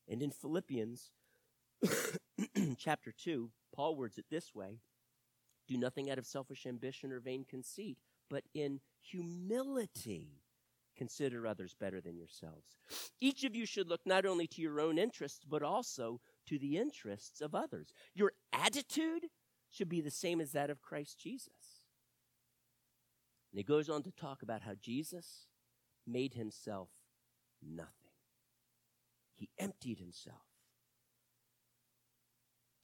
[0.10, 1.12] And in Philippians
[2.78, 4.80] chapter 2, Paul words it this way
[5.68, 7.98] Do nothing out of selfish ambition or vain conceit,
[8.30, 10.42] but in humility
[10.98, 12.78] consider others better than yourselves.
[13.22, 16.78] Each of you should look not only to your own interests, but also to the
[16.78, 17.94] interests of others.
[18.14, 19.28] Your attitude
[19.70, 21.84] should be the same as that of Christ Jesus.
[23.52, 25.48] And he goes on to talk about how Jesus
[26.06, 26.90] made himself
[27.66, 28.09] nothing,
[29.40, 30.38] he emptied himself.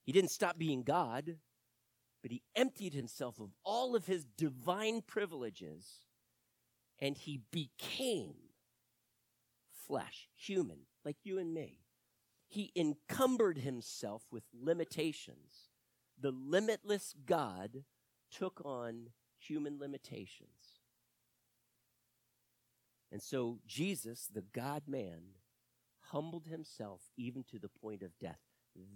[0.04, 1.38] He didn't stop being God,
[2.22, 6.06] but he emptied himself of all of his divine privileges
[7.00, 8.36] and he became
[9.88, 11.82] flesh, human, like you and me.
[12.48, 15.70] He encumbered himself with limitations.
[16.20, 17.84] The limitless God
[18.32, 20.80] took on human limitations.
[23.12, 25.22] And so Jesus, the God man,
[26.12, 28.40] humbled himself even to the point of death.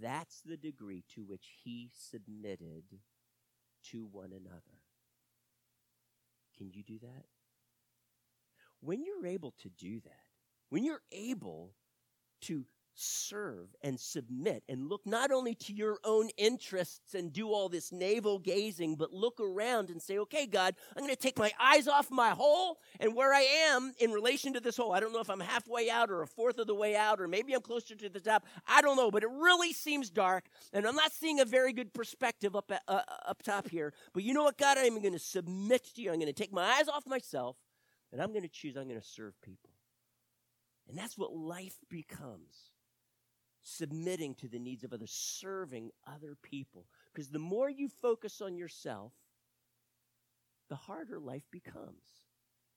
[0.02, 2.84] That's the degree to which he submitted
[3.92, 4.82] to one another.
[6.58, 7.26] Can you do that?
[8.82, 10.24] when you're able to do that,
[10.70, 11.74] when you're able
[12.42, 12.66] to
[13.00, 17.92] serve and submit and look not only to your own interests and do all this
[17.92, 21.88] navel gazing, but look around and say, okay, God, I'm going to take my eyes
[21.88, 24.92] off my hole and where I am in relation to this hole.
[24.92, 27.28] I don't know if I'm halfway out or a fourth of the way out, or
[27.28, 28.46] maybe I'm closer to the top.
[28.68, 31.94] I don't know, but it really seems dark and I'm not seeing a very good
[31.94, 33.94] perspective up, uh, up top here.
[34.14, 36.12] But you know what, God, I'm going to submit to you.
[36.12, 37.56] I'm going to take my eyes off myself
[38.12, 39.70] and I'm going to choose, I'm going to serve people.
[40.90, 42.72] And that's what life becomes
[43.70, 46.86] submitting to the needs of others, serving other people.
[47.14, 49.14] Because the more you focus on yourself,
[50.70, 52.04] the harder life becomes.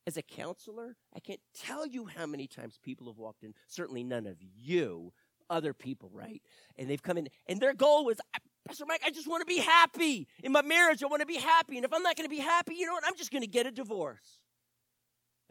[0.06, 4.02] As a counselor, I can't tell you how many times people have walked in, certainly
[4.02, 5.12] none of you,
[5.48, 6.42] other people, right?
[6.76, 8.18] And they've come in, and their goal was,
[8.66, 10.26] Pastor Mike, I just want to be happy.
[10.42, 11.76] In my marriage, I want to be happy.
[11.76, 13.04] And if I'm not going to be happy, you know what?
[13.06, 14.41] I'm just going to get a divorce.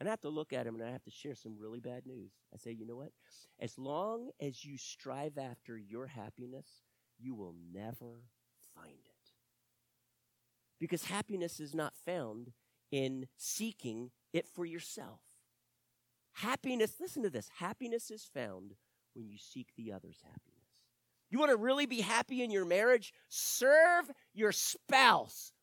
[0.02, 2.08] And I have to look at him and I have to share some really bad
[2.08, 2.32] news.
[2.52, 3.12] I say, you know what?
[3.60, 6.66] As long as you strive after your happiness,
[7.20, 8.24] you will never
[8.74, 9.30] find it.
[10.80, 12.54] Because happiness is not found
[12.92, 15.20] in seeking it for yourself.
[16.32, 18.74] Happiness, listen to this happiness is found
[19.14, 20.66] when you seek the other's happiness.
[21.30, 23.14] You want to really be happy in your marriage?
[23.30, 25.54] Serve your spouse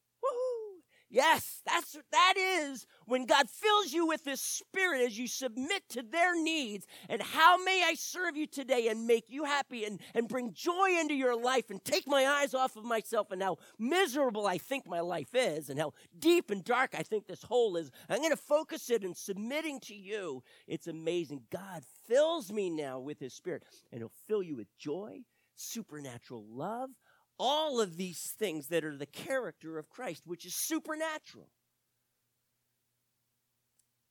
[1.10, 6.02] Yes, that's that is when God fills you with His Spirit as you submit to
[6.02, 6.86] their needs.
[7.08, 10.96] And how may I serve you today and make you happy and, and bring joy
[11.00, 14.86] into your life and take my eyes off of myself and how miserable I think
[14.86, 17.90] my life is and how deep and dark I think this hole is.
[18.10, 20.42] I'm going to focus it in submitting to you.
[20.66, 21.42] It's amazing.
[21.50, 25.20] God fills me now with His Spirit, and He'll fill you with joy,
[25.56, 26.90] supernatural love,
[27.38, 31.48] all of these things that are the character of Christ, which is supernatural.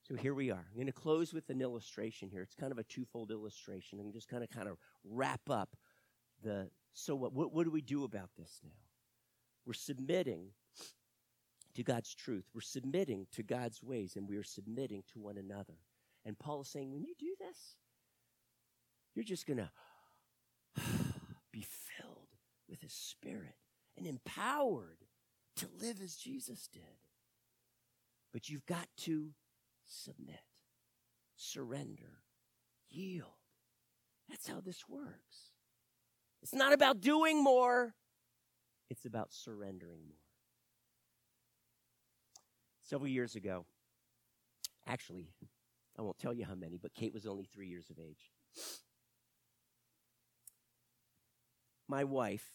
[0.08, 0.66] So here we are.
[0.70, 2.42] I'm going to close with an illustration here.
[2.42, 5.76] It's kind of a twofold illustration and just kind of kind of wrap up
[6.44, 8.72] the so what, what what do we do about this now?
[9.66, 10.52] We're submitting
[11.76, 12.46] to God's truth.
[12.56, 15.76] We're submitting to God's ways and we are submitting to one another.
[16.26, 17.76] And Paul is saying when you do this,
[19.14, 19.58] you're just going
[20.76, 20.82] to
[22.70, 23.56] with his spirit
[23.98, 25.06] and empowered
[25.58, 26.82] to live as Jesus did.
[28.32, 29.30] But you've got to
[29.86, 30.42] submit,
[31.36, 32.22] surrender,
[32.90, 33.30] yield.
[34.30, 35.52] That's how this works.
[36.44, 37.96] It's not about doing more,
[38.90, 40.18] it's about surrendering more.
[42.84, 43.66] Several years ago,
[44.86, 45.30] actually,
[45.98, 48.32] I won't tell you how many, but Kate was only three years of age.
[51.88, 52.48] My wife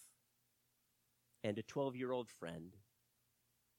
[1.42, 2.76] and a 12 year old friend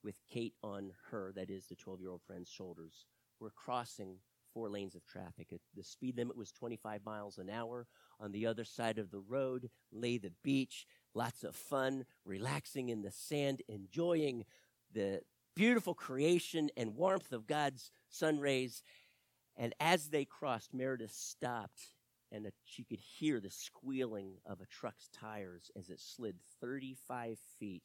[0.03, 3.05] with Kate on her, that is the 12 year old friend's shoulders,
[3.39, 4.17] were crossing
[4.53, 5.47] four lanes of traffic.
[5.75, 7.87] The speed limit was 25 miles an hour.
[8.19, 13.01] On the other side of the road lay the beach, lots of fun, relaxing in
[13.01, 14.45] the sand, enjoying
[14.93, 15.21] the
[15.55, 18.83] beautiful creation and warmth of God's sun rays.
[19.55, 21.81] And as they crossed, Meredith stopped
[22.33, 27.83] and she could hear the squealing of a truck's tires as it slid 35 feet.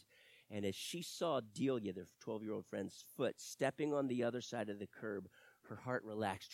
[0.50, 4.40] And as she saw Delia, their 12 year old friend's foot, stepping on the other
[4.40, 5.28] side of the curb,
[5.68, 6.52] her heart relaxed.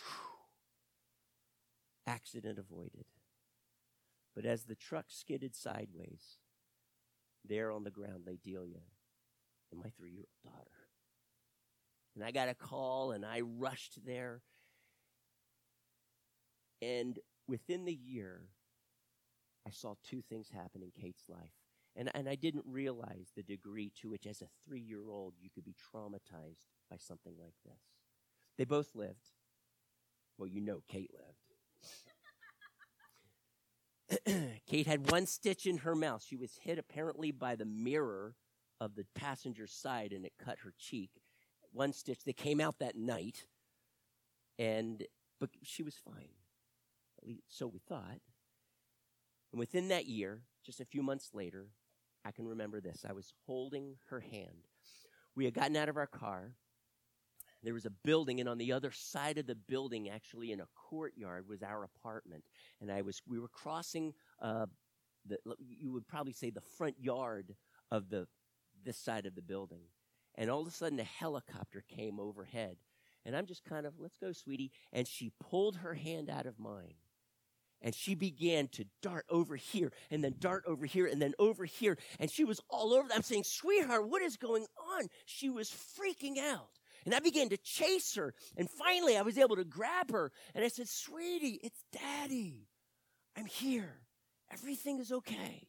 [2.06, 3.04] Accident avoided.
[4.34, 6.38] But as the truck skidded sideways,
[7.44, 8.82] there on the ground lay Delia
[9.70, 10.70] and my three year old daughter.
[12.16, 14.42] And I got a call and I rushed there.
[16.82, 17.18] And
[17.48, 18.48] within the year,
[19.66, 21.52] I saw two things happen in Kate's life.
[21.96, 25.48] And, and I didn't realize the degree to which, as a three year old, you
[25.54, 27.78] could be traumatized by something like this.
[28.58, 29.30] They both lived.
[30.36, 31.44] Well, you know Kate lived.
[34.66, 36.24] Kate had one stitch in her mouth.
[36.26, 38.34] She was hit apparently by the mirror
[38.80, 41.10] of the passenger's side and it cut her cheek.
[41.72, 43.46] One stitch that came out that night.
[44.58, 45.04] And
[45.40, 46.43] but she was fine.
[47.24, 48.20] Least so we thought.
[49.52, 51.68] And within that year, just a few months later,
[52.24, 53.04] I can remember this.
[53.08, 54.68] I was holding her hand.
[55.36, 56.56] We had gotten out of our car
[57.64, 60.68] there was a building, and on the other side of the building, actually in a
[60.74, 62.44] courtyard, was our apartment.
[62.80, 64.66] And I was, we were crossing uh,
[65.26, 67.54] the, you would probably say the front yard
[67.90, 68.28] of the
[68.84, 69.80] this side of the building.
[70.34, 72.76] And all of a sudden, a helicopter came overhead.
[73.24, 74.72] And I'm just kind of, let's go, sweetie.
[74.92, 76.96] And she pulled her hand out of mine.
[77.84, 81.66] And she began to dart over here and then dart over here and then over
[81.66, 81.98] here.
[82.18, 83.06] And she was all over.
[83.14, 84.64] I'm saying, sweetheart, what is going
[84.96, 85.08] on?
[85.26, 86.70] She was freaking out.
[87.04, 88.34] And I began to chase her.
[88.56, 90.32] And finally, I was able to grab her.
[90.54, 92.68] And I said, Sweetie, it's daddy.
[93.36, 94.00] I'm here.
[94.50, 95.68] Everything is okay.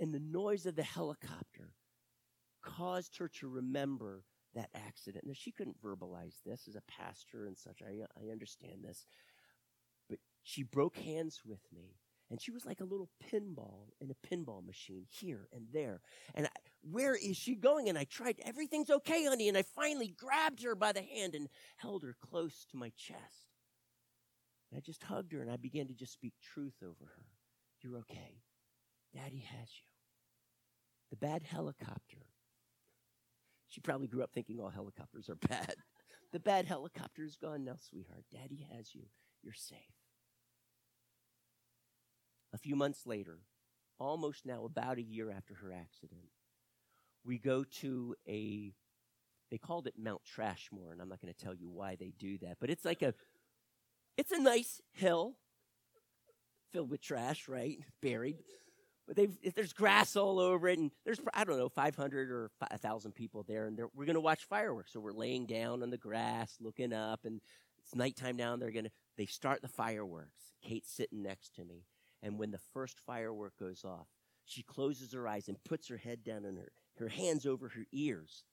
[0.00, 1.74] And the noise of the helicopter
[2.62, 4.24] caused her to remember
[4.54, 5.24] that accident.
[5.26, 7.82] Now, she couldn't verbalize this as a pastor and such.
[7.82, 9.06] I, I understand this.
[10.42, 14.64] She broke hands with me and she was like a little pinball in a pinball
[14.64, 16.00] machine here and there.
[16.34, 16.50] And I,
[16.82, 17.88] where is she going?
[17.88, 19.48] And I tried, everything's okay, honey.
[19.48, 23.50] And I finally grabbed her by the hand and held her close to my chest.
[24.70, 27.26] And I just hugged her and I began to just speak truth over her.
[27.82, 28.42] You're okay.
[29.12, 29.90] Daddy has you.
[31.10, 32.28] The bad helicopter.
[33.68, 35.74] She probably grew up thinking all helicopters are bad.
[36.32, 38.24] the bad helicopter is gone now, sweetheart.
[38.30, 39.06] Daddy has you.
[39.42, 39.99] You're safe.
[42.52, 43.38] A few months later,
[43.98, 46.28] almost now about a year after her accident,
[47.24, 48.72] we go to a
[49.50, 52.38] they called it Mount Trashmore, and I'm not going to tell you why they do
[52.38, 53.14] that, but it's like a
[54.16, 55.36] it's a nice hill
[56.72, 57.78] filled with trash, right?
[58.00, 58.36] Buried.
[59.06, 63.12] But they've, there's grass all over it, and there's, I don't know, 500 or 1,000
[63.12, 64.92] people there, and we're going to watch fireworks.
[64.92, 67.40] So we're laying down on the grass, looking up, and
[67.82, 70.52] it's nighttime now, and they're going to, they start the fireworks.
[70.62, 71.86] Kate's sitting next to me.
[72.22, 74.06] And when the first firework goes off,
[74.44, 77.86] she closes her eyes and puts her head down and her, her hands over her
[77.92, 78.44] ears.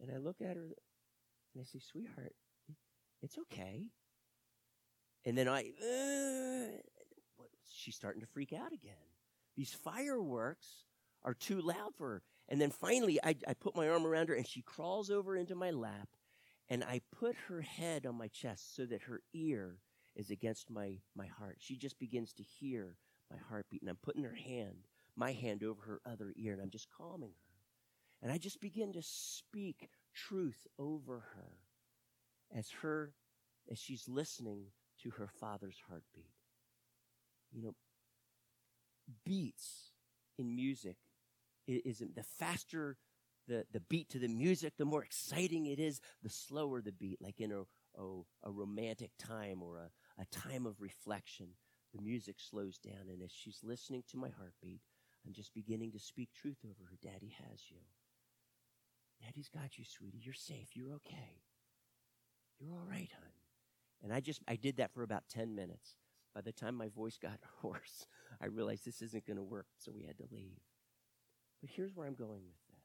[0.00, 0.74] And I look at her
[1.54, 2.34] and I say, Sweetheart,
[3.22, 3.86] it's okay.
[5.24, 8.94] And then I, uh, she's starting to freak out again.
[9.56, 10.84] These fireworks
[11.22, 12.22] are too loud for her.
[12.48, 15.54] And then finally, I, I put my arm around her and she crawls over into
[15.54, 16.08] my lap
[16.68, 19.78] and I put her head on my chest so that her ear
[20.20, 21.56] is against my, my heart.
[21.58, 22.96] She just begins to hear
[23.30, 26.70] my heartbeat, and I'm putting her hand, my hand over her other ear, and I'm
[26.70, 28.22] just calming her.
[28.22, 31.56] And I just begin to speak truth over her
[32.54, 33.14] as her
[33.70, 34.66] as she's listening
[35.02, 36.34] to her father's heartbeat.
[37.50, 37.74] You know,
[39.24, 39.92] beats
[40.38, 40.96] in music
[41.66, 42.98] is, the faster
[43.48, 47.20] the, the beat to the music, the more exciting it is, the slower the beat,
[47.20, 47.62] like in a,
[48.00, 49.90] a, a romantic time or a,
[50.20, 51.48] a time of reflection,
[51.94, 53.08] the music slows down.
[53.08, 54.82] And as she's listening to my heartbeat,
[55.26, 56.96] I'm just beginning to speak truth over her.
[57.02, 57.78] Daddy has you.
[59.24, 60.20] Daddy's got you, sweetie.
[60.22, 60.68] You're safe.
[60.74, 61.42] You're okay.
[62.58, 63.30] You're all right, hon.
[64.02, 65.96] And I just, I did that for about 10 minutes.
[66.34, 68.06] By the time my voice got hoarse,
[68.40, 70.60] I realized this isn't going to work, so we had to leave.
[71.60, 72.84] But here's where I'm going with this.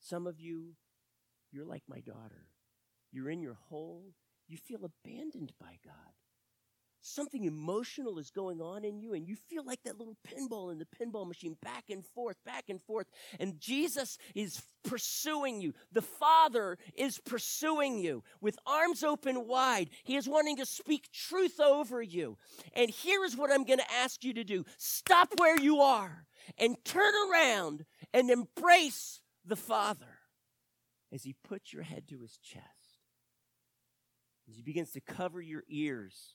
[0.00, 0.74] Some of you,
[1.50, 2.46] you're like my daughter.
[3.10, 4.14] You're in your hole
[4.52, 5.94] you feel abandoned by God.
[7.04, 10.78] something emotional is going on in you and you feel like that little pinball in
[10.78, 13.08] the pinball machine back and forth back and forth
[13.40, 15.72] and jesus is pursuing you.
[15.92, 19.90] The father is pursuing you with arms open wide.
[20.04, 22.36] He is wanting to speak truth over you.
[22.74, 24.64] And here is what i'm going to ask you to do.
[24.76, 26.26] Stop where you are
[26.58, 30.18] and turn around and embrace the father
[31.12, 32.81] as he puts your head to his chest
[34.52, 36.34] as he begins to cover your ears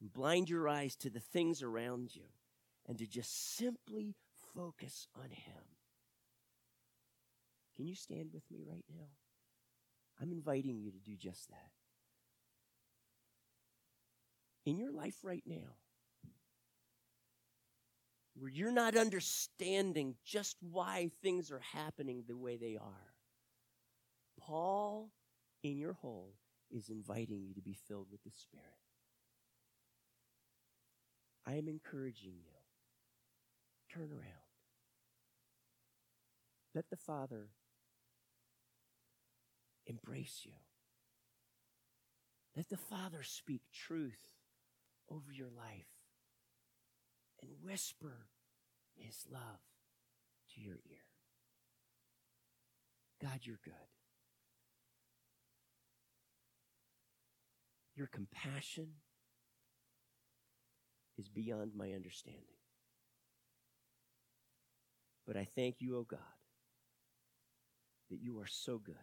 [0.00, 2.24] and blind your eyes to the things around you
[2.88, 4.16] and to just simply
[4.54, 5.62] focus on Him.
[7.76, 9.06] Can you stand with me right now?
[10.20, 11.70] I'm inviting you to do just that.
[14.64, 15.76] In your life right now,
[18.34, 23.14] where you're not understanding just why things are happening the way they are,
[24.40, 25.10] Paul,
[25.62, 26.34] in your hole,
[26.76, 28.64] is inviting you to be filled with the Spirit.
[31.46, 32.52] I am encouraging you.
[33.92, 34.46] Turn around.
[36.74, 37.48] Let the Father
[39.86, 40.52] embrace you.
[42.56, 44.32] Let the Father speak truth
[45.10, 45.86] over your life
[47.40, 48.26] and whisper
[48.96, 49.60] his love
[50.54, 51.06] to your ear.
[53.22, 53.95] God, you're good.
[57.96, 58.88] Your compassion
[61.18, 62.42] is beyond my understanding.
[65.26, 66.20] But I thank you, O oh God,
[68.10, 68.94] that you are so good.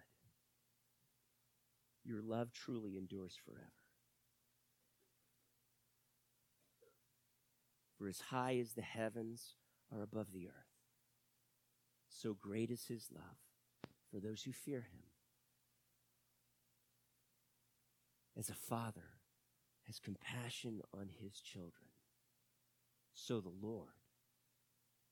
[2.06, 3.64] Your love truly endures forever.
[7.98, 9.56] For as high as the heavens
[9.92, 10.54] are above the earth,
[12.10, 13.38] so great is his love
[14.12, 15.13] for those who fear him.
[18.38, 19.20] As a father
[19.86, 21.90] has compassion on his children,
[23.14, 23.90] so the Lord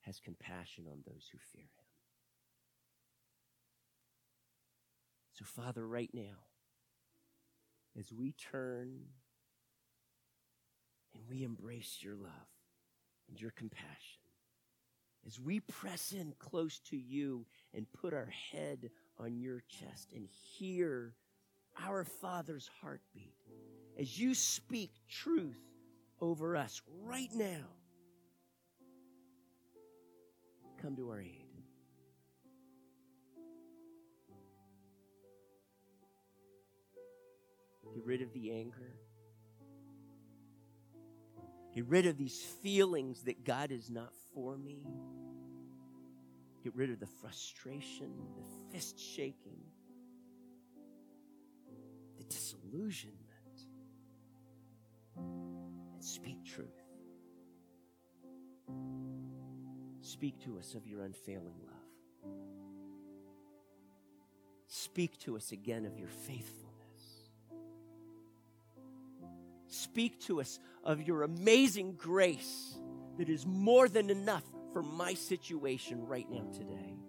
[0.02, 1.86] has compassion on those who fear him.
[5.34, 6.46] So, Father, right now,
[7.98, 9.02] as we turn
[11.14, 12.32] and we embrace your love
[13.30, 14.22] and your compassion,
[15.26, 20.28] as we press in close to you and put our head on your chest and
[20.28, 21.14] hear
[21.80, 23.36] our Father's heartbeat,
[24.00, 25.60] as you speak truth
[26.20, 27.66] over us right now,
[30.82, 31.48] come to our aid.
[37.94, 38.96] Get rid of the anger.
[41.76, 44.80] Get rid of these feelings that God is not for me.
[46.64, 49.60] Get rid of the frustration, the fist shaking,
[52.32, 53.18] disillusionment.
[55.18, 56.68] And speak truth.
[60.02, 62.34] Speak to us of your unfailing love.
[64.68, 66.70] Speak to us again of your faithfulness.
[69.68, 72.78] Speak to us of your amazing grace
[73.18, 77.01] that is more than enough for my situation right now today.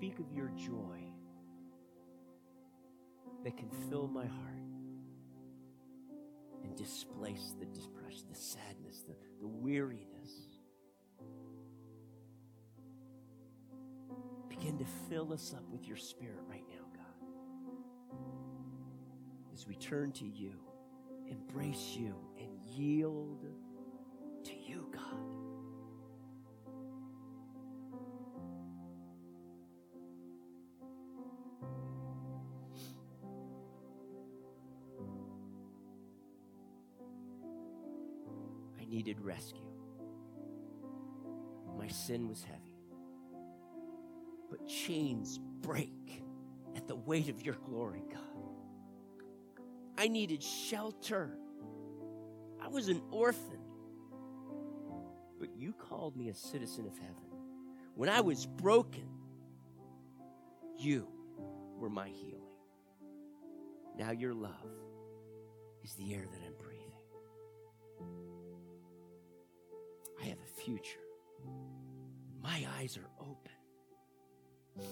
[0.00, 1.04] Speak of your joy
[3.44, 4.62] that can fill my heart
[6.64, 10.30] and displace the depression, the sadness, the, the weariness.
[14.48, 18.16] Begin to fill us up with your spirit right now, God.
[19.52, 20.54] As we turn to you,
[21.28, 23.44] embrace you, and yield
[24.44, 25.39] to you, God.
[39.18, 39.72] Rescue.
[41.76, 42.76] My sin was heavy.
[44.50, 46.22] But chains break
[46.76, 48.20] at the weight of your glory, God.
[49.98, 51.36] I needed shelter.
[52.62, 53.60] I was an orphan.
[55.38, 57.16] But you called me a citizen of heaven.
[57.94, 59.08] When I was broken,
[60.78, 61.08] you
[61.76, 62.40] were my healing.
[63.96, 64.52] Now your love
[65.82, 66.39] is the air that
[70.64, 71.00] future.
[72.42, 74.86] My eyes are open.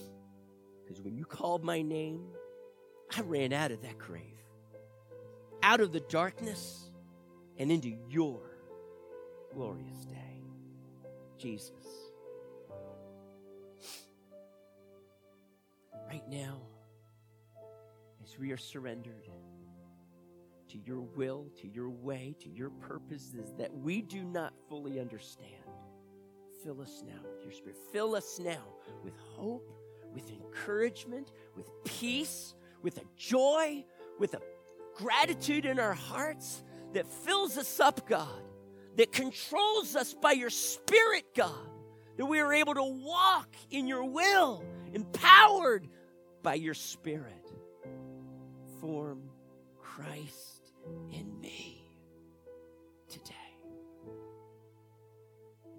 [0.83, 2.27] Because when you called my name,
[3.17, 4.43] I ran out of that grave,
[5.63, 6.91] out of the darkness,
[7.59, 8.41] and into your
[9.53, 10.43] glorious day.
[11.39, 11.73] Jesus.
[16.09, 16.61] Right now,
[18.23, 19.29] as we are surrendered
[20.69, 25.53] to your will, to your way, to your purposes that we do not fully understand.
[26.63, 27.79] Fill us now with your spirit.
[27.93, 28.65] Fill us now
[29.05, 29.71] with hope,
[30.13, 33.85] with encouragement, with peace, with a joy,
[34.19, 34.41] with a
[34.95, 36.63] gratitude in our hearts
[36.93, 38.43] that fills us up, God,
[38.97, 41.53] that controls us by your spirit, God,
[42.17, 45.89] that we are able to walk in your will, empowered
[46.43, 47.53] by your spirit.
[48.81, 49.23] Form
[49.81, 50.58] Christ
[51.13, 51.85] in me
[53.09, 53.35] today.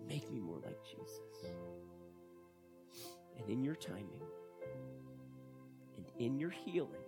[0.08, 1.54] Make me more like Jesus.
[3.38, 4.24] And in your timing,
[5.98, 7.04] and in your healing,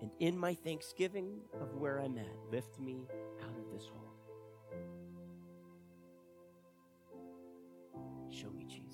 [0.00, 3.08] and in my thanksgiving of where I'm at, lift me
[3.42, 4.12] out of this hole.
[8.30, 8.85] Show me Jesus.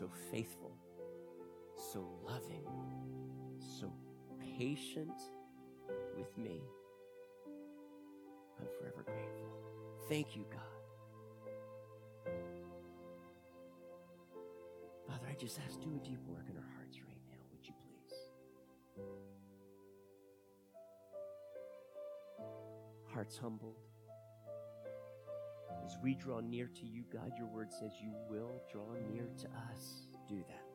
[0.00, 0.72] So faithful,
[1.92, 2.66] so loving,
[3.58, 3.92] so
[4.56, 5.20] patient
[6.16, 6.62] with me.
[8.58, 9.52] I'm forever grateful.
[10.08, 10.62] Thank you, God.
[15.06, 17.74] Father, I just ask, do a deep work in our hearts right now, would you
[17.84, 18.16] please?
[23.12, 23.89] Hearts humbled.
[25.90, 29.46] As we draw near to you, God, your word says you will draw near to
[29.74, 30.06] us.
[30.28, 30.69] Do that.